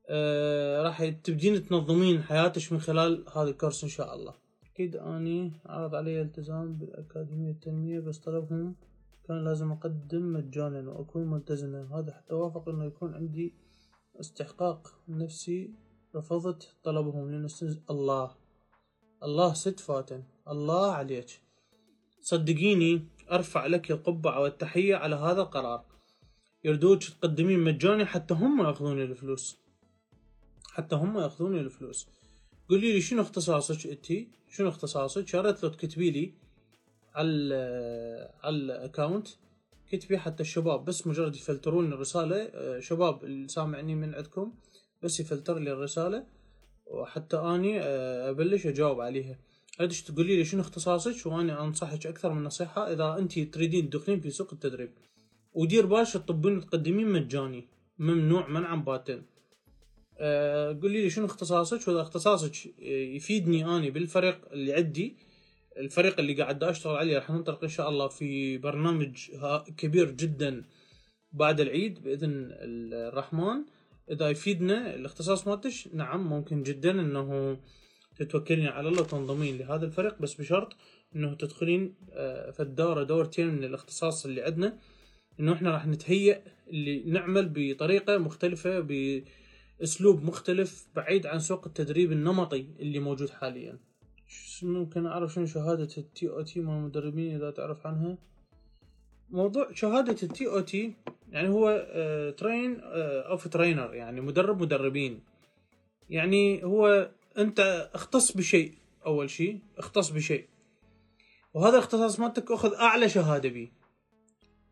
[0.09, 4.33] آه راح تبدين تنظمين حياتك من خلال هذا الكورس إن شاء الله.
[4.73, 8.75] أكيد أني عرض علي التزام بالأكاديمية التنمية بس طلبهم
[9.27, 13.53] كان لازم أقدم مجانا وأكون ملتزمة هذا حتى وافق إنه يكون عندي
[14.19, 15.73] استحقاق نفسي
[16.15, 17.47] رفضت طلبهم لأن
[17.89, 18.40] الله.
[19.23, 21.41] الله ست فاتن الله عليك.
[22.21, 25.85] صدقيني أرفع لك القبعة والتحية على هذا القرار.
[26.63, 29.57] يردوك تقدمين مجاني حتى هم يأخذون الفلوس.
[30.71, 32.07] حتى هم يأخذون الفلوس.
[32.69, 36.33] قولي لي شنو اختصاصك انتي شنو اختصاصك؟ يا ريت لو تكتبي لي
[37.15, 37.55] على
[38.43, 39.27] على ال account
[39.91, 42.35] كتبي حتى الشباب بس مجرد يفلترون الرسالة.
[42.35, 44.53] آه، شباب اللي سامعني من عندكم
[45.03, 46.25] بس يفلتر لي الرسالة.
[46.91, 49.39] وحتى أني آه، أبلش أجاوب عليها.
[49.79, 54.29] أدش تقولي لي شنو اختصاصك؟ وأنا أنصحك أكثر من نصيحة إذا انت تريدين تدخلين في
[54.29, 54.91] سوق التدريب.
[55.53, 57.67] ودير بالك تطبين تقدمين مجاني
[57.99, 59.21] ممنوع منعا باتا
[60.17, 62.79] أه قولي لي شنو اختصاصك؟ وإذا اختصاصك
[63.15, 65.15] يفيدني أني بالفريق اللي عندي
[65.77, 69.31] الفريق اللي قاعد أشتغل عليه راح ننطلق إن شاء الله في برنامج
[69.77, 70.63] كبير جدا
[71.31, 73.63] بعد العيد بإذن الرحمن.
[74.11, 77.57] إذا يفيدنا الاختصاص مالتش نعم ممكن جدا إنه
[78.15, 80.75] تتوكلين على الله وتنضمين لهذا الفريق بس بشرط
[81.15, 84.77] إنه تدخلين آه، في الدورة دورتين من الاختصاص اللي عندنا.
[85.39, 88.79] إنه إحنا راح نتهيأ اللي نعمل بطريقة مختلفة
[89.79, 93.79] بأسلوب مختلف بعيد عن سوق التدريب النمطي اللي موجود حاليا.
[94.63, 98.17] ممكن أعرف شنو شهادة ال TOT مال المدربين إذا تعرف عنها.
[99.31, 100.93] موضوع شهادة ال TOT
[101.31, 101.87] يعني هو
[102.37, 105.19] train of trainer يعني مدرب مدربين.
[106.09, 108.73] يعني هو أنت اختص بشيء
[109.05, 110.47] أول شيء اختص بشيء.
[111.53, 113.71] وهذا الاختصاص مالتك أخذ أعلى شهادة بيه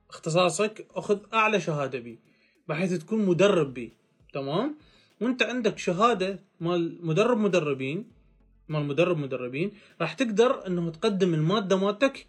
[0.10, 2.17] اختصاصك أخذ أعلى شهادة بيه
[2.67, 3.89] بحيث تكون مدرب بيه
[4.34, 4.78] تمام؟
[5.22, 8.12] وأنت عندك شهادة مال مدرب مدربين
[8.69, 12.28] مال مدرب مدربين راح تقدر إنه تقدم المادة مالتك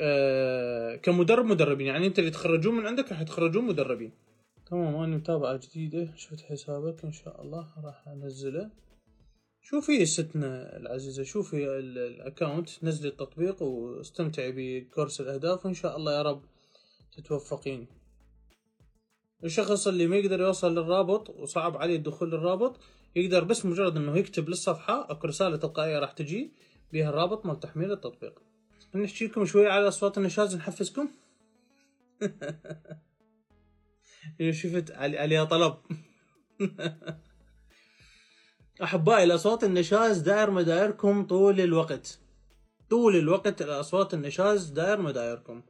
[0.00, 1.86] آه كمدرب مدربين.
[1.86, 4.12] يعني انت اللي تخرجون من عندك راح يتخرجون مدربين.
[4.70, 6.12] تمام أنا متابعة جديدة.
[6.16, 7.66] شفت حسابك إن شاء الله.
[7.84, 8.70] راح أنزله.
[9.60, 15.66] شوفي ستنا العزيزة شوفي ال- الاكونت نزلي التطبيق واستمتعي بكورس الأهداف.
[15.66, 16.42] وإن شاء الله يا رب
[17.16, 17.86] تتوفقين.
[19.44, 22.76] الشخص اللي ما يقدر يوصل للرابط وصعب عليه الدخول للرابط
[23.16, 26.52] يقدر بس مجرد إنه يكتب للصفحة أكو رسالة تلقائية راح تجي
[26.92, 28.42] بها الرابط مال تحميل التطبيق.
[29.02, 31.08] نحكي لكم شوي على أصوات النشاز نحفزكم
[34.40, 35.74] إيه، شفت علي عليها طلب.
[38.82, 42.18] أحبائي الأصوات النشاز داير مدايركم طول الوقت.
[42.90, 45.62] طول الوقت الأصوات النشاز داير مدايركم.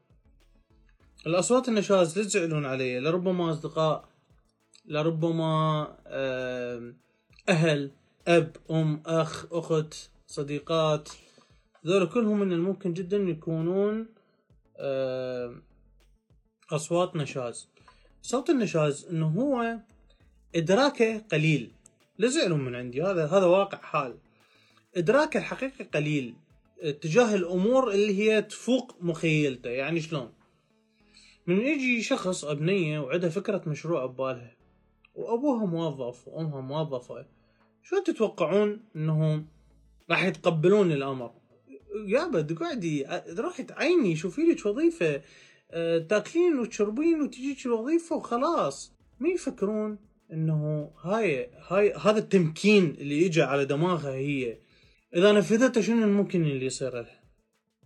[1.27, 3.01] الأصوات النشاز لا تزعلون علي.
[3.01, 4.09] لربما أصدقاء
[4.85, 5.87] لربما
[7.49, 7.91] أهل
[8.29, 9.95] أب أم أخ أخت
[10.27, 11.09] صديقات.
[11.87, 14.07] ذول كلهم من الممكن جدا يكونون
[14.79, 15.63] آم،
[16.73, 17.69] أصوات نشاز.
[18.23, 19.79] صوت النشاز إنه هو
[20.55, 21.73] إدراكه قليل.
[22.19, 24.19] لا تزعلون من عندي هذا هذا واقع حال.
[24.97, 26.35] إدراكه الحقيقي قليل
[27.01, 29.71] تجاه الأمور اللي هي تفوق مخيلته.
[29.71, 30.33] يعني شلون؟
[31.47, 34.57] من يجي شخص أبنية وعندها فكرة مشروع ببالها
[35.15, 37.27] وأبوها موظف وأمها موظفة
[37.83, 39.47] شو تتوقعون إنهم
[40.11, 41.31] راح يتقبلون الأمر؟
[42.07, 43.07] يابا قاعدي
[43.39, 45.23] روحي تعيني شوفي لك وظيفة.
[45.71, 48.93] أه، تاكلين وتشربين وتجيك الوظيفه وخلاص.
[49.21, 49.99] ما يفكرون
[50.33, 54.59] إنه هاي هاي هذا التمكين اللي اجى على دماغها هي؟
[55.17, 57.23] إذا نفذته شنو الممكن اللي يصير لها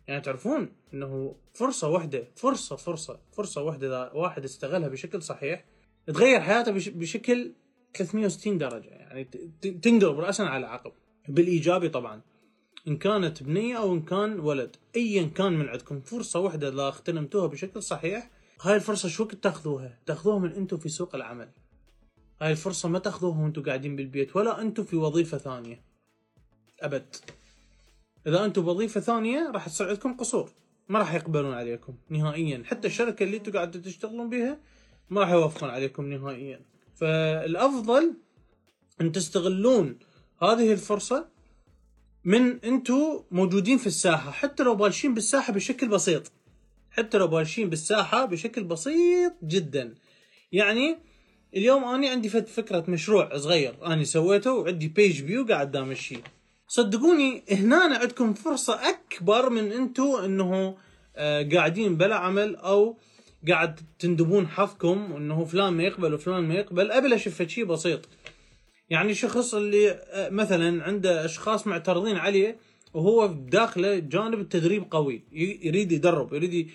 [0.08, 5.64] يعني تعرفون إنه فرصة واحدة فرصة فرصة فرصة واحدة إذا واحد استغلها بشكل صحيح
[6.06, 7.52] تغير حياته بش بشكل
[7.94, 8.88] 360 درجة.
[8.88, 9.24] يعني
[9.82, 10.92] تنقلب راسا على عقب.
[11.28, 12.20] بالإيجابي طبعا.
[12.88, 17.46] إن كانت بنيه أو إن كان ولد ايا كان من عندكم فرصة واحدة إذا اغتنمتوها
[17.46, 21.48] بشكل صحيح هاي الفرصة شو وقت تأخذوها؟ تأخذوها من أنتم في سوق العمل.
[22.42, 25.82] هاي الفرصة ما تأخذوها وأنتم قاعدين بالبيت ولا أنتم في وظيفة ثانية.
[26.80, 27.16] أبد.
[28.26, 30.50] إذا أنتم بوظيفة ثانية راح تصير عندكم قصور.
[30.88, 32.62] ما راح يقبلون عليكم نهائيا.
[32.66, 34.58] حتى الشركة اللي أنتم قاعدين تشتغلون بها
[35.10, 36.60] ما راح يوافقون عليكم نهائيا.
[36.94, 38.14] فالأفضل
[39.00, 39.98] أن تستغلون
[40.42, 41.28] هذه الفرصة
[42.24, 46.32] من أنتم موجودين في الساحة حتى لو بالشين بالساحة بشكل بسيط.
[46.90, 49.94] حتى لو بالشين بالساحة بشكل بسيط جدا.
[50.52, 50.98] يعني
[51.56, 56.22] اليوم أني عندي فكرة مشروع صغير أني سويته وعندي بيج فيو قاعد دام الشيء
[56.68, 60.76] صدقوني هنا عندكم فرصة أكبر من أنتم إنه
[61.16, 62.96] آه، قاعدين بلا عمل أو
[63.48, 66.90] قاعد تندبون حظكم إنه فلان ما يقبل وفلان ما يقبل.
[66.90, 68.08] ابلش في شيء بسيط.
[68.90, 72.56] يعني شخص اللي آه، مثلا عنده أشخاص معترضين عليه
[72.94, 75.22] وهو داخله جانب التدريب قوي
[75.62, 76.68] يريد يدرب يريد ي-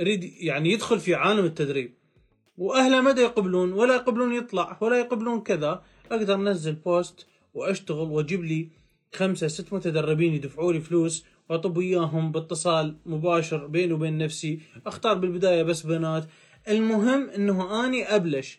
[0.00, 1.92] يريد يعني يدخل في عالم التدريب.
[2.58, 5.82] وأهله ما يقبلون؟ ولا يقبلون يطلع ولا يقبلون كذا.
[6.12, 8.68] أقدر أنزل بوست وأشتغل وأجيب لي
[9.14, 14.60] خمسة ست متدربين يدفعوا لي فلوس وأطب وياهم باتصال مباشر بيني وبين نفسي.
[14.86, 16.24] أختار بالبداية بس بنات.
[16.68, 18.58] المهم إنه أني أبلش.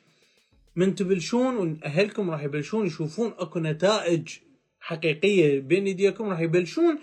[0.77, 4.27] من تبلشون وأهلكم راح يبلشون يشوفون أكو نتائج
[4.79, 6.99] حقيقية بين إيديكم راح يبلشون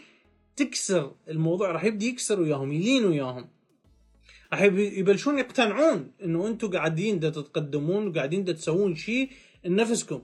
[0.56, 3.48] تكسر الموضوع راح يبدي يكسر وياهم يلين وياهم.
[4.52, 9.30] راح يب- يبلشون يقتنعون إنه أنتم قاعدين دا تتقدمون وقاعدين دا تسوون شيء
[9.64, 10.22] لنفسكم.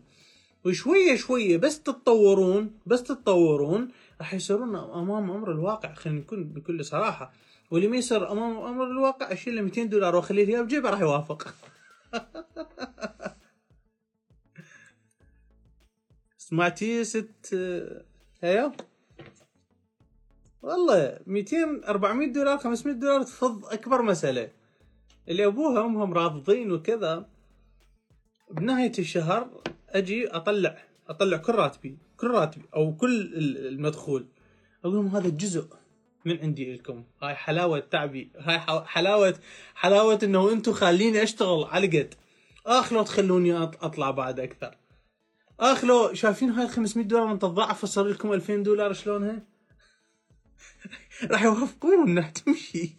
[0.64, 3.88] وشوية شوية بس تتطورون بس تتطورون
[4.20, 7.32] راح يصيرون أمام أمر الواقع خلينا نكون بكل صراحة.
[7.70, 11.54] واللي ما يصير أمام أمر الواقع اشيل له 200 دولار واخليه بجيبه راح يوافق.
[16.50, 17.54] سمعتي ست
[18.42, 18.72] هيا.
[20.62, 24.50] والله 200 400 دولار 500 دولار تفض أكبر مسألة.
[25.28, 27.28] اللي ابوها وامها رافضين وكذا.
[28.50, 34.26] بنهاية الشهر أجي أطلع أطلع كل راتبي كل راتبي أو كل ال- المدخول.
[34.84, 35.66] أقول لهم هذا جزء
[36.24, 37.04] من عندي لكم.
[37.22, 39.34] هاي حلاوة تعبي هاي حلاوة
[39.74, 42.14] حلاوة إنه أنتم خليني أشتغل على قد.
[42.66, 44.76] آخ لو تخلوني أطلع بعد أكثر.
[45.60, 49.42] آخ لو شايفين هاي ال 500 دولار انت تضاعف وصار لكم 2000 دولار شلونها؟
[51.30, 52.90] راح يوافقون انها تمشي.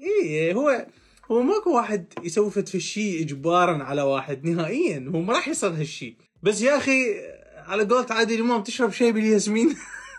[0.00, 0.86] إيه هو
[1.30, 5.10] هو ماكو واحد يسوي فد الشيء اجبارا على واحد نهائيا.
[5.14, 7.20] هو ما راح يصير هالشيء بس يا أخي
[7.56, 9.76] على قولة عادل امام تشرب شاي بالياسمين.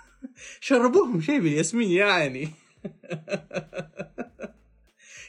[0.62, 2.50] شربوهم شاي بالياسمين يعني.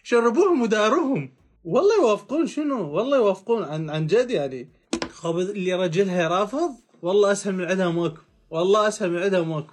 [0.02, 1.32] شربوهم وداروهم.
[1.64, 4.77] والله يوافقون شنو؟ والله يوافقون عن عن جد يعني.
[5.08, 6.70] خب اللي رجلها رافض
[7.02, 8.20] والله أسهل من عدها ماكو.
[8.50, 9.72] والله أسهل من عدها ماكو.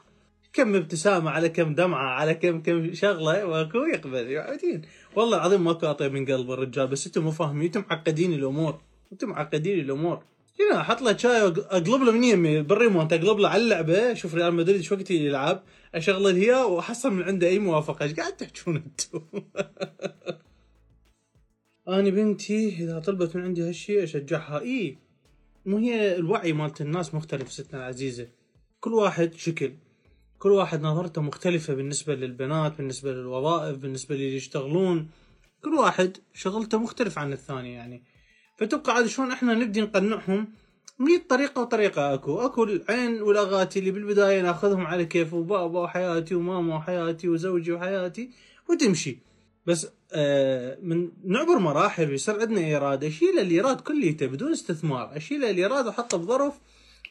[0.53, 4.81] كم ابتسامة على كم دمعة على كم كم شغلة واكو يقبل يعودين
[5.15, 8.81] والله العظيم ماكو أطيب من قلب الرجال بس أنتم مو فاهمين أنتم معقدين الأمور.
[9.11, 10.23] أنتم معقدين الأمور.
[10.59, 14.13] هنا أحط له شاي أقلب له من يمي بالريموت أقلب له على اللعبة.
[14.13, 15.63] شوف ريال مدريد شو وقت يلعب.
[15.95, 18.03] اشغل هي وأحصل من عنده أي موافقة.
[18.03, 19.21] إيش قاعد تحجون أنتم؟
[21.87, 24.59] أنا بنتي إذا طلبت من عندي هالشيء أشجعها.
[24.59, 24.97] اي
[25.65, 28.27] مو هي الوعي مالت الناس مختلف ستنا العزيزه
[28.79, 29.73] كل واحد شكل.
[30.39, 35.09] كل واحد نظرته مختلفة بالنسبة للبنات بالنسبة للوظائف بالنسبة للي يشتغلون.
[35.61, 38.03] كل واحد شغلته مختلف عن الثاني يعني.
[38.57, 40.47] فتبقى عاد شلون إحنا نبدي نقنعهم؟
[40.99, 42.39] مية طريقة وطريقة أكو.
[42.45, 48.29] أكو العين والأغاتي اللي بالبداية ناخذهم على كيف وبابا وحياتي وماما وحياتي وزوجي وحياتي
[48.69, 49.17] وتمشي.
[49.65, 49.87] بس
[50.81, 53.03] من نعبر مراحل ويصير عندنا إيراد.
[53.03, 56.53] اشيل الايراد كليته بدون استثمار؟ اشيل الايراد واحطه بظرف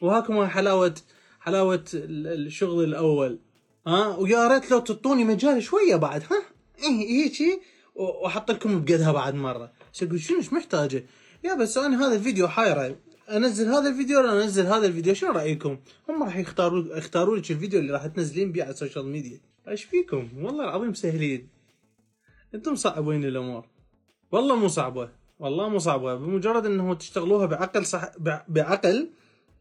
[0.01, 0.95] وهاكم حلاوة
[1.39, 3.39] حلاوة الشغل الأول.
[3.87, 6.43] ها؟ ويا ريت لو تعطوني مجال شوية بعد ها؟
[6.79, 7.59] هيجي
[7.95, 9.71] وأحط لكم بقدها بعد مرة.
[10.03, 11.05] أقول شنو إيش محتاجة؟
[11.43, 12.95] يا بس أنا هذا الفيديو حايره.
[13.29, 15.77] أنزل هذا الفيديو ولا أنزل هذا الفيديو؟ شنو رأيكم؟
[16.09, 19.39] هم راح يختاروا يختاروا لك الفيديو اللي راح تنزلين بيه على السوشيال ميديا.
[19.67, 21.54] إيش فيكم؟ والله العظيم سهلين.
[22.55, 23.65] أنتم صعبين الأمور.
[24.31, 25.09] والله مو صعبة.
[25.39, 26.15] والله مو صعبة.
[26.15, 28.11] بمجرد انه تشتغلوها بعقل صح
[28.47, 29.09] بعقل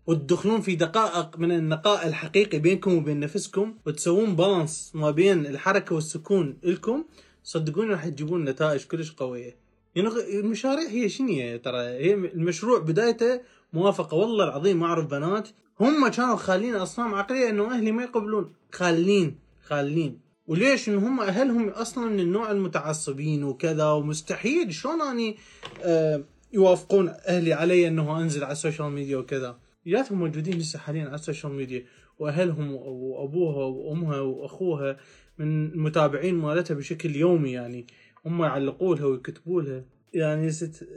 [0.07, 6.59] وتدخلون في دقائق من النقاء الحقيقي بينكم وبين نفسكم وتسوون بالانس ما بين الحركة والسكون
[6.63, 7.05] لكم
[7.45, 9.57] صدقوني راح تجيبون نتائج كلش قوية.
[9.95, 10.09] يعني
[10.41, 13.41] المشاريع هي شنو ترى؟ هي المشروع بدايته
[13.73, 14.15] موافقة.
[14.15, 15.49] والله العظيم ما أعرف بنات.
[15.81, 18.53] هم كانوا خالين أصنام عقلية إنه أهلي ما يقبلون.
[18.73, 19.39] خالين.
[19.63, 20.24] خالين.
[20.47, 24.75] وليش ان هم أهلهم أصلا من النوع المتعصبين وكذا؟ ومستحيل.
[24.75, 25.37] شلون أني
[25.83, 31.15] آه يوافقون أهلي علي إنه أنزل على السوشيال ميديا وكذا؟ هياتهم موجودين لسه حاليا على
[31.15, 31.85] السوشيال ميديا
[32.19, 34.97] وأهلهم وأبوها وأمها وأخوها
[35.39, 37.87] من المتابعين مالتها بشكل يومي يعني.
[38.27, 39.85] هم يعلقوا لها ويكتبوا لها.
[40.13, 40.89] يعني ست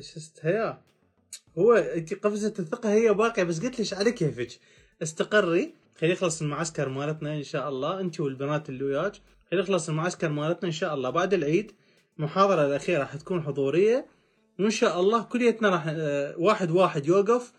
[0.00, 0.80] ست هيا.
[1.58, 4.48] هو انت قفزة الثقة هي باقية بس قلت لك على كيفك
[5.02, 5.74] استقري.
[6.00, 9.12] خلي يخلص المعسكر مالتنا إن شاء الله انت والبنات اللي وياك.
[9.50, 11.10] خلي يخلص المعسكر مالتنا إن شاء الله.
[11.10, 11.72] بعد العيد
[12.18, 14.06] المحاضرة الأخيرة راح تكون حضورية.
[14.60, 17.52] وإن شاء الله كليتنا راح آه، واحد واحد يوقف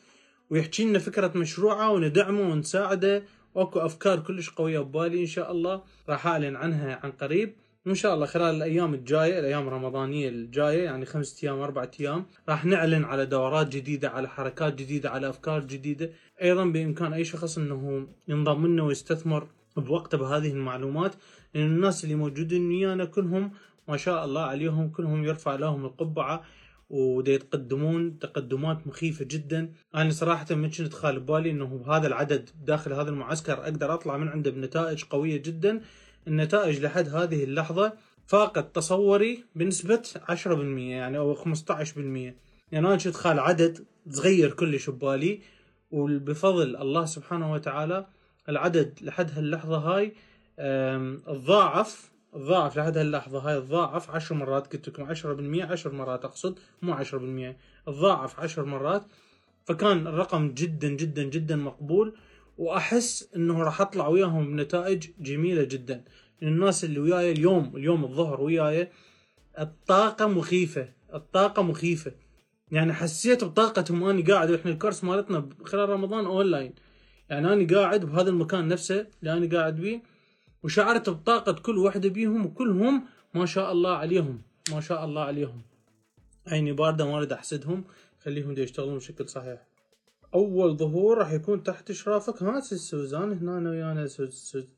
[0.49, 3.23] ويحكي لنا فكرة مشروعة وندعمه ونساعده.
[3.55, 5.83] واكو أفكار كلش قوية ببالي إن شاء الله.
[6.09, 7.55] راح أعلن عنها عن قريب.
[7.85, 12.65] وان شاء الله خلال الأيام الجاية الأيام الرمضانية الجاية يعني خمسة أيام اربعة أيام راح
[12.65, 16.09] نعلن على دورات جديدة على حركات جديدة على أفكار جديدة.
[16.41, 21.15] أيضا بإمكان أي شخص إنه ينضم لنا ويستثمر بوقته بهذه المعلومات
[21.53, 23.51] لأن الناس اللي موجودين ويانا كلهم
[23.87, 26.43] ما شاء الله عليهم كلهم يرفع لهم القبعة
[26.89, 29.73] ودي يتقدمون تقدمات مخيفة جدا.
[29.95, 34.27] أنا صراحة ما كنت خالب بالي إنه بهذا العدد داخل هذا المعسكر أقدر أطلع من
[34.27, 35.81] عنده بنتائج قوية جدا.
[36.27, 37.93] النتائج لحد هذه اللحظة
[38.27, 45.39] فاقت تصوري بنسبة 10% يعني أو 15% يعني أنا كنت خال عدد صغير كلش ببالي
[45.91, 48.05] وبفضل الله سبحانه وتعالى
[48.49, 50.13] العدد لحد هاللحظة هاي
[51.25, 56.59] تضاعف تضاعف لحد هاللحظة هاي تضاعف عشر مرات قلت لكم عشرة بالمية عشر مرات أقصد
[56.81, 59.03] مو عشرة بالمية تضاعف عشر مرات.
[59.65, 62.15] فكان الرقم جدا جدا جدا مقبول.
[62.57, 66.03] وأحس إنه راح أطلع وياهم بنتائج جميلة جدا.
[66.43, 68.89] الناس اللي وياي اليوم اليوم الظهر وياي
[69.59, 72.11] الطاقة مخيفة الطاقة مخيفة.
[72.71, 76.73] يعني حسيت بطاقتهم اني قاعد إحنا الكورس مالتنا خلال رمضان أونلاين.
[77.29, 80.01] يعني أنا قاعد بهذا المكان نفسه اللي أنا قاعد بيه
[80.63, 84.41] وشعرت بطاقة كل واحدة بيهم وكلهم ما شاء الله عليهم
[84.71, 85.61] ما شاء الله عليهم.
[86.47, 87.83] عيني باردة ما أريد أحسدهم.
[88.23, 89.74] خليهم يشتغلون بشكل صحيح.
[90.35, 92.43] أول ظهور راح يكون تحت إشرافك.
[92.43, 93.31] ها سوزان.
[93.31, 94.07] هنا ويانا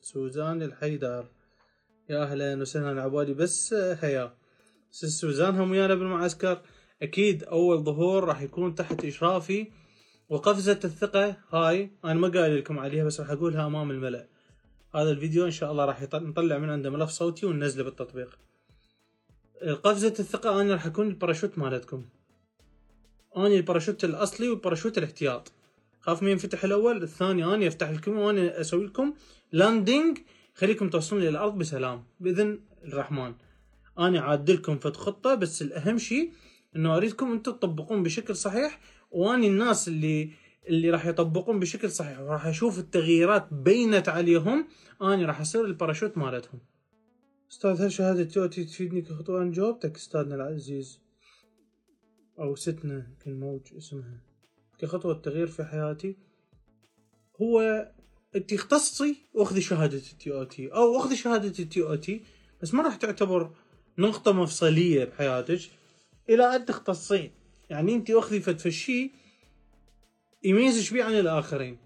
[0.01, 1.25] سوزان الحيدر.
[2.09, 4.33] يا أهلا وسهلا عبالي بس هيا.
[4.91, 6.61] سوزان هم ويانا بالمعسكر
[7.01, 9.67] أكيد أول ظهور راح يكون تحت إشرافي.
[10.29, 14.27] وقفزة الثقة هاي أنا ما قايل لكم عليها بس راح أقولها أمام الملأ.
[14.95, 18.39] هذا الفيديو إن شاء الله راح نطلع من عنده ملف صوتي وننزله بالتطبيق.
[19.83, 22.05] قفزة الثقة أنا راح أكون الباراشوت مالتكم.
[23.37, 25.51] أني الباراشوت الأصلي والباراشوت الاحتياط.
[25.99, 29.13] خاف مين ينفتح الأول الثاني أني أفتح لكم وأنا أسوي لكم
[29.51, 30.17] landing
[30.55, 33.33] خليكم توصلون إلى الأرض بسلام بإذن الرحمن.
[33.99, 36.31] أنا عادلكم فد خطة بس الأهم شيء
[36.75, 38.79] إنه أريدكم أنتم تطبقون بشكل صحيح
[39.11, 40.31] وأني الناس اللي
[40.67, 44.67] اللي راح يطبقون بشكل صحيح وراح أشوف التغييرات بينت عليهم
[45.01, 46.59] أني راح أصير الباراشوت مالتهم.
[47.51, 51.06] أستاذ هل شهادة TOT تفيدني كخطوة أنا جاوبتك أستاذنا العزيز.
[52.39, 54.21] أو ستنا كان موج اسمها.
[54.77, 56.15] كخطوة تغيير في حياتي
[57.41, 57.87] هو
[58.35, 60.67] انت اختصي واخذي شهادة ال TOT.
[60.67, 62.21] أو اخذي شهادة ال TOT
[62.61, 63.51] بس ما راح تعتبر
[63.97, 65.59] نقطة مفصلية بحياتك
[66.29, 67.31] إلى أن تختصين
[67.69, 69.11] يعني انت اخذي فد شيء
[70.43, 71.77] يميزك بيه عن الآخرين.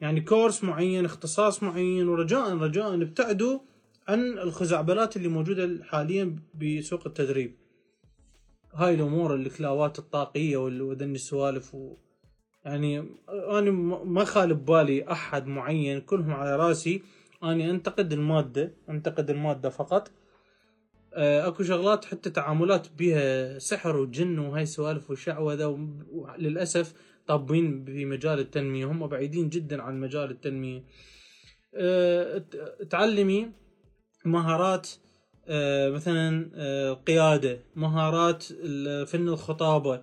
[0.00, 3.58] يعني كورس معين اختصاص معين ورجاء رجاء ابتعدوا
[4.08, 7.54] عن الخزعبلات اللي موجودة حاليا بسوق التدريب.
[8.74, 11.96] هاي الأمور الكلاوات الطاقية وذني السوالف و
[12.64, 13.70] يعني أنا
[14.04, 17.02] ما خالي ببالي أحد معين كلهم على رأسي.
[17.44, 20.10] اني أنتقد المادة أنتقد المادة فقط.
[21.14, 26.94] آه، أكو شغلات حتى تعاملات بها سحر وجن وهاي السوالف والشعوذه وللاسف
[27.26, 30.84] طابين في مجال التنمية هم بعيدين جدا عن مجال التنمية.
[31.74, 32.44] آه،
[32.90, 33.50] تعلمي
[34.24, 34.88] مهارات
[35.94, 36.50] مثلا
[36.90, 38.42] القياده مهارات
[39.08, 40.02] فن الخطابة.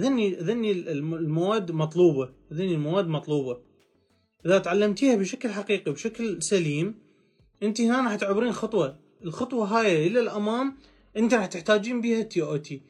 [0.00, 3.60] ذني ذني المواد مطلوبة ذني المواد مطلوبة.
[4.46, 6.94] إذا تعلمتيها بشكل حقيقي بشكل سليم
[7.62, 8.96] أنت هنا راح تعبرين خطوة.
[9.24, 10.76] الخطوة هاي إلى الأمام
[11.16, 12.82] أنت راح تحتاجين بيها تي أو تي.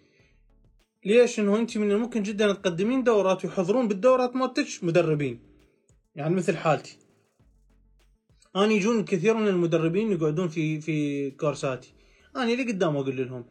[1.05, 5.41] ليش؟ إنه أنت من الممكن جدا تقدمين دورات ويحضرون بالدورات مالتك مدربين.
[6.15, 6.99] يعني مثل حالتي.
[8.57, 11.94] أنا يجون كثير من المدربين يقعدون في في كورساتي.
[12.37, 13.45] أنا اللي قدام أقول لهم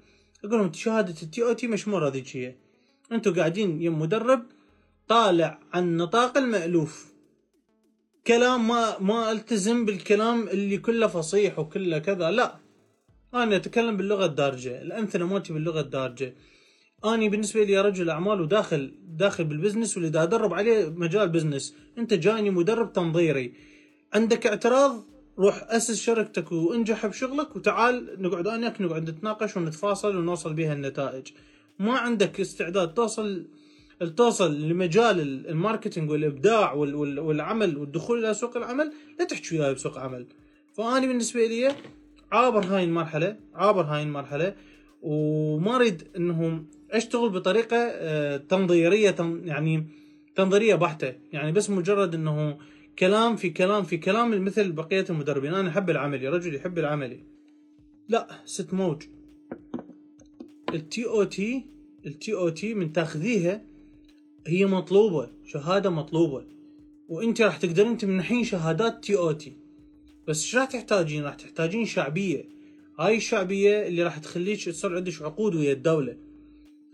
[0.46, 2.56] أقول لهم شهادة التي أو تي مشموره ذيك هي.
[3.12, 4.44] أنتم قاعدين يم مدرب
[5.08, 7.14] طالع عن نطاق المألوف.
[8.28, 12.56] كلام ما ما ألتزم بالكلام اللي كله فصيح وكله كذا لا.
[13.34, 16.36] أنا أتكلم باللغة الدارجة الأمثلة مالتي باللغة الدارجة.
[17.06, 21.76] أني بالنسبة لي رجل أعمال وداخل داخل بال business واللي دا أدرب عليه مجال business.
[21.98, 23.54] أنت جايني مدرب تنظيري.
[24.14, 30.74] عندك اعتراض؟ روح أسس شركتك وانجح بشغلك وتعال نقعد أنا نقعد نتناقش ونتفاصل ونوصل بها
[30.74, 31.28] النتائج.
[31.80, 33.46] ما عندك استعداد توصل
[34.18, 40.28] توصل لمجال ال marketing والإبداع والعمل والدخول إلى سوق العمل لا تحكي وياي بسوق عمل.
[40.74, 41.76] فأني بالنسبة لي
[42.32, 44.56] عابر هاي المرحلة عابر هاي المرحلة
[45.02, 49.16] وما أريد إنهم أشتغل بطريقة آه، تنظيرية
[49.46, 49.88] يعني
[50.36, 51.14] تنظيرية بحتة.
[51.34, 52.58] يعني بس مجرد إنه
[53.00, 55.54] كلام في كلام في كلام مثل بقية المدربين.
[55.54, 57.20] أنا أحب العملي رجل يحب العملي.
[58.10, 59.04] لا ست موج.
[60.74, 61.66] ال TOT
[62.06, 63.66] ال TOT من تاخذيها
[64.48, 66.46] هي مطلوبة شهادة مطلوبة.
[67.10, 69.58] وأنت راح تقدرين تمنحين شهادات TOT
[70.28, 72.50] بس إيش راح تحتاجين؟ راح تحتاجين شعبية.
[73.00, 76.18] هاي الشعبية اللي راح تخليك تصير عندك عقود ويا الدولة.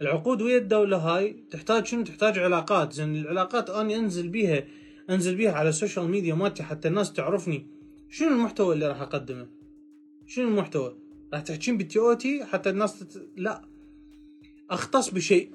[0.01, 2.93] العقود ويا الدولة هاي تحتاج شنو؟ تحتاج علاقات.
[2.93, 4.63] زين العلاقات اني أنزل بيها
[5.09, 7.67] انزل بيها على السوشيال ميديا مالتي حتى الناس تعرفني.
[8.09, 9.47] شنو المحتوى اللي راح أقدمه؟
[10.27, 10.95] شنو المحتوى؟
[11.33, 13.29] راح تحكين بال TOT حتى الناس تت...
[13.37, 13.61] لا.
[14.69, 15.49] أختص بشيء.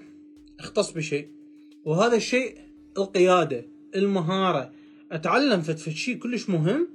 [0.61, 1.29] أختص بشيء.
[1.85, 2.59] وهذا الشيء
[2.99, 4.73] القيادة المهارة.
[5.13, 6.89] أتعلم في شيء كلش مهم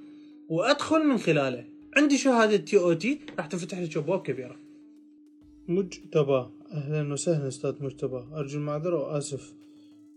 [0.49, 1.65] وأدخل من خلاله.
[1.97, 4.55] عندي شهادة TOT راح تفتح لي ابواب كبيرة.
[5.67, 6.45] مجتبى.
[6.71, 8.25] أهلا وسهلا أستاذ مجتبى.
[8.33, 9.53] أرجو المعذرة وأسف.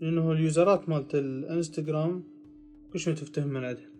[0.01, 2.32] لأنه اليوزرات مالت الانستغرام
[2.93, 3.93] كل شيء تفتهم من عندها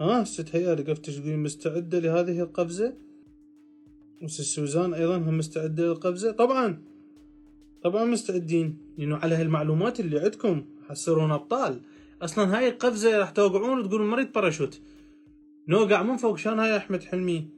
[0.00, 2.94] ها ست حيالي قفتش تقولين مستعدة لهذه القفزة؟
[4.22, 6.82] وست سوزان أيضا هم مستعدة للقفزة؟ طبعا.
[7.82, 11.80] طبعا مستعدين لأنه على هالمعلومات اللي عندكم حصرون أبطال.
[12.22, 14.80] أصلا هاي القفزة راح توقعون وتقولون مريض باراشوت.
[15.68, 17.48] نوقع من فوق شان هاي أحمد حلمي؟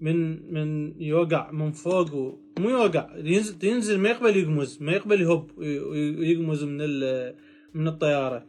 [0.00, 5.50] من من يوقع من فوق مو يوقع ينزل, ينزل ما يقبل يقمز ما يقبل يهب
[5.58, 6.78] ويقمز من
[7.74, 8.46] من الطيارة.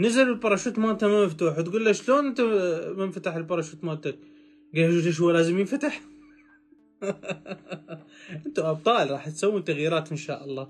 [0.00, 2.40] نزل الباراشوت مالته ما مفتوح تقول له شلون انت
[2.96, 4.18] ما انفتح الباراشوت مالتك؟
[4.74, 6.02] قال ليش هو لازم ينفتح؟
[8.46, 10.68] أنتم أبطال راح تسوون تغييرات إن شاء الله.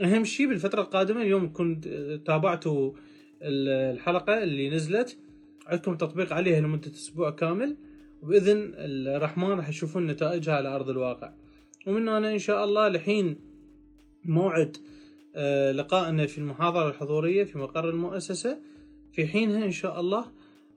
[0.00, 1.88] أهم شيء بالفترة القادمة اليوم كنت
[2.26, 2.92] تابعتوا
[3.42, 5.18] الحلقة اللي نزلت
[5.66, 7.76] عندكم تطبيق عليها لمدة أسبوع كامل
[8.22, 11.32] وبإذن الرحمن راح تشوفون نتائجها على أرض الواقع.
[11.86, 13.36] ومن هنا إن شاء الله لحين
[14.24, 14.76] موعد
[15.72, 18.58] لقائنا في المحاضرة الحضورية في مقر المؤسسة.
[19.12, 20.24] في حينها إن شاء الله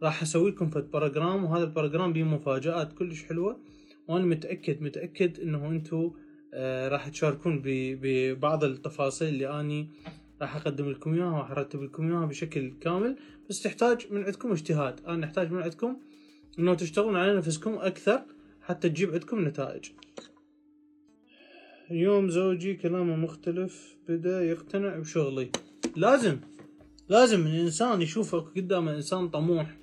[0.03, 3.59] راح أسوي لكم فد program وهذا ال program به مفاجآت كلش حلوة.
[4.07, 6.11] وأنا متأكد متأكد إنه أنتم
[6.53, 9.87] آه، راح تشاركون ببعض التفاصيل اللي أني
[10.41, 13.15] راح أقدم لكم إياها وراح أرتب لكم إياها بشكل كامل.
[13.49, 14.99] بس تحتاج من عندكم اجتهاد.
[15.07, 15.97] أنا أحتاج من عندكم
[16.59, 18.21] إنه تشتغلون على نفسكم أكثر
[18.61, 19.85] حتى تجيب عندكم نتائج.
[21.91, 25.49] اليوم زوجي كلامه مختلف بدأ يقتنع بشغلي.
[25.95, 26.37] لازم
[27.09, 29.77] لازم الإنسان يشوف قدامه إنسان طموح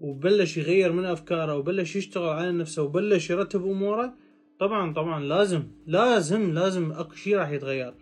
[0.00, 4.14] وبلش يغير من أفكاره وبلش يشتغل على نفسه وبلش يرتب أموره.
[4.58, 7.94] طبعا طبعا لازم لازم لازم أكو شيء راح يتغير.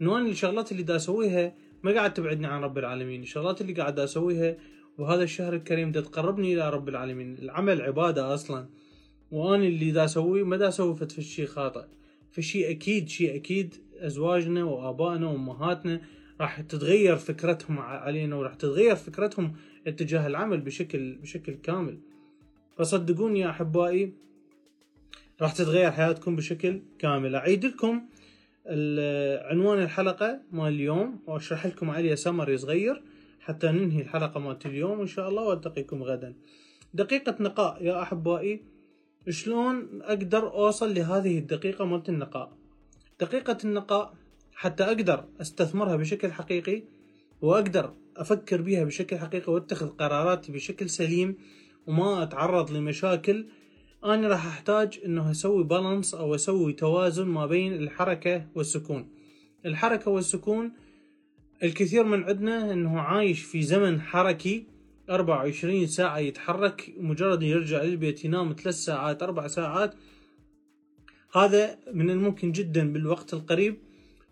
[0.00, 3.22] إنه أنا الشغلات اللي دا أسويها ما قاعد تبعدني عن رب العالمين.
[3.22, 4.56] الشغلات اللي قاعد أسويها
[4.98, 7.38] وهذا الشهر الكريم دا تقربني إلى رب العالمين.
[7.38, 8.66] العمل عبادة أصلا.
[9.30, 11.84] وأنا اللي دا اسويه ما دا أسوي فت في شيء خاطئ.
[12.32, 16.00] في شيء أكيد شيء أكيد أزواجنا وآبائنا وأمهاتنا
[16.40, 19.52] راح تتغير فكرتهم علينا وراح تتغير فكرتهم
[19.86, 21.98] اتجاه العمل بشكل بشكل كامل.
[22.76, 24.12] فصدقوني يا أحبائي
[25.40, 27.34] راح تتغير حياتكم بشكل كامل.
[27.34, 28.02] أعيد لكم
[29.50, 33.02] عنوان الحلقة مال اليوم وأشرح لكم عليه سمري صغير
[33.40, 36.34] حتى ننهي الحلقة مالت اليوم إن شاء الله وألتقيكم غدا.
[36.94, 38.71] دقيقة نقاء يا أحبائي.
[39.28, 42.52] شلون أقدر أوصل لهذه الدقيقة مالت النقاء؟
[43.20, 44.14] دقيقة النقاء
[44.54, 46.82] حتى أقدر أستثمرها بشكل حقيقي
[47.40, 51.36] وأقدر أفكر بها بشكل حقيقي وأتخذ قراراتي بشكل سليم
[51.86, 53.46] وما أتعرض لمشاكل.
[54.04, 59.08] أنا راح أحتاج إنه أسوي بالانس أو أسوي توازن ما بين الحركة والسكون.
[59.66, 60.72] الحركة والسكون
[61.62, 64.66] الكثير من عندنا إنه عايش في زمن حركي
[65.10, 69.94] 24 ساعة يتحرك مجرد يرجع للبيت ينام ثلاث ساعات أربع ساعات.
[71.34, 73.78] هذا من الممكن جدا بالوقت القريب.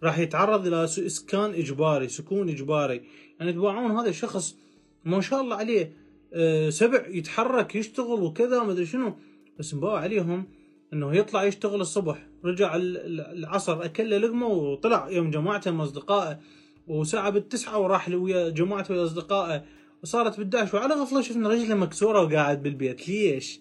[0.02, 3.02] راح يتعرض إلى إسكان إجباري سكون إجباري.
[3.40, 4.56] يعني تباعون هذا الشخص
[5.04, 5.92] ما شاء الله عليه
[6.32, 9.14] أه سبع يتحرك يشتغل وكذا ما أدري شنو.
[9.58, 10.46] بس مباوع عليهم
[10.92, 12.26] إنه يطلع يشتغل الصبح.
[12.44, 15.10] رجع العصر أكل لقمة وطلع.
[15.10, 16.38] يوم جماعته مع أصدقائه
[16.86, 19.64] وساعة بالتسعة وراح ويا جماعته ويا أصدقائه.
[20.02, 23.08] وصارت بالداش وعلى غفلة شفنا رجلة مكسورة وقاعد بالبيت.
[23.08, 23.60] ليش؟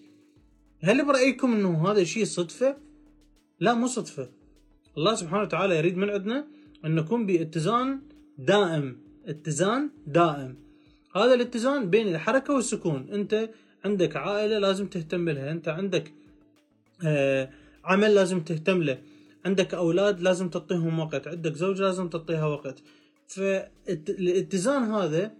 [0.82, 2.76] هل برأيكم إنه هذا الشيء صدفة؟
[3.60, 4.30] لا مو صدفة.
[4.98, 6.46] الله سبحانه وتعالى يريد من عندنا
[6.84, 8.00] أن نكون باتزان
[8.38, 9.00] دائم.
[9.26, 10.56] اتزان دائم.
[11.16, 13.08] هذا الاتزان بين الحركة والسكون.
[13.12, 13.50] أنت
[13.84, 15.52] عندك عائلة لازم تهتم لها.
[15.52, 16.12] أنت عندك
[17.04, 17.50] آه
[17.84, 19.02] عمل لازم تهتم له.
[19.44, 21.28] عندك أولاد لازم تعطيهم وقت.
[21.28, 22.82] عندك زوج لازم تعطيها وقت.
[23.28, 25.39] فالاتزان هذا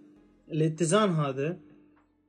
[0.53, 1.59] الاتزان هذا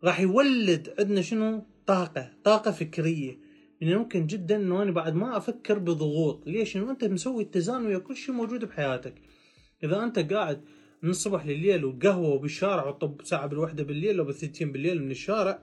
[0.04, 3.40] راح يولد عندنا شنو؟ طاقة طاقة فكرية.
[3.82, 6.48] من الممكن جدا إنه أنا بعد ما أفكر بضغوط.
[6.48, 9.16] ليش؟ انه أنت مسوي اتزان ويا كل شيء موجود بحياتك.
[9.84, 10.62] إذا أنت قاعد
[11.02, 15.60] من الصبح لليل وقهوة وبالشارع وطب ساعة بالوحدة بالليل أو بالثنتين بالليل من الشارع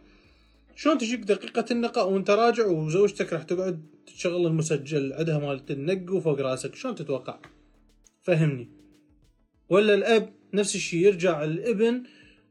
[0.76, 6.40] شلون تجيك دقيقة النقاء وأنت راجع وزوجتك راح تقعد تشغل المسجل عندها مالت النق وفوق
[6.40, 7.38] رأسك؟ شلون تتوقع؟
[8.22, 8.68] فهمني.
[9.68, 12.02] ولا الأب نفس الشيء يرجع الابن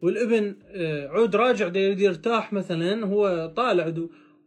[0.01, 3.93] والابن آه، عود راجع يريد يرتاح مثلا هو طالع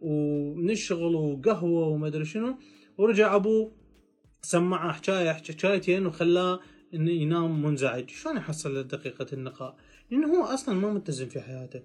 [0.01, 2.57] ومن الشغل وقهوة وما ادري شنو.
[2.98, 3.72] ورجع ابوه
[4.42, 6.61] سمعه حكاية حكايتين وخلاه
[6.94, 8.11] انه ينام منزعج.
[8.11, 9.76] شلون يحصل دقيقة النقاء؟
[10.11, 11.82] لأنه هو أصلا ما متزن في حياته.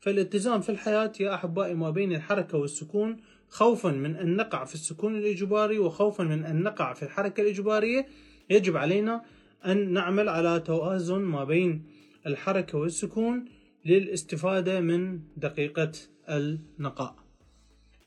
[0.00, 3.16] فالاتزان في الحياة يا أحبائي ما بين الحركة والسكون
[3.48, 8.06] خوفا من أن نقع في السكون الإجباري وخوفا من أن نقع في الحركة الإجبارية
[8.50, 9.22] يجب علينا
[9.66, 11.84] أن نعمل على توازن ما بين
[12.26, 13.44] الحركة والسكون
[13.84, 15.92] للاستفادة من دقيقة
[16.28, 17.14] النقاء.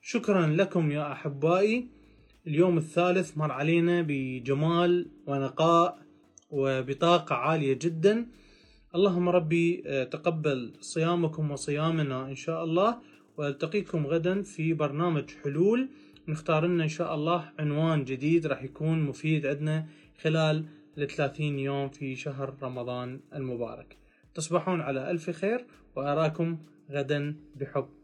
[0.01, 1.87] شكرا لكم يا أحبائي.
[2.47, 5.99] اليوم الثالث مر علينا بجمال ونقاء
[6.49, 8.27] وبطاقة عالية جدا.
[8.95, 12.97] اللهم ربي آه، تقبل صيامكم وصيامنا إن شاء الله
[13.37, 15.89] وألتقيكم غدا في برنامج حلول.
[16.27, 19.85] نختار لنا إن شاء الله عنوان جديد راح يكون مفيد عندنا
[20.21, 20.65] خلال
[20.97, 23.97] الثلاثين يوم في شهر رمضان المبارك.
[24.33, 25.65] تصبحون على ألف خير
[25.95, 26.57] وأراكم
[26.91, 27.98] غدا بحب.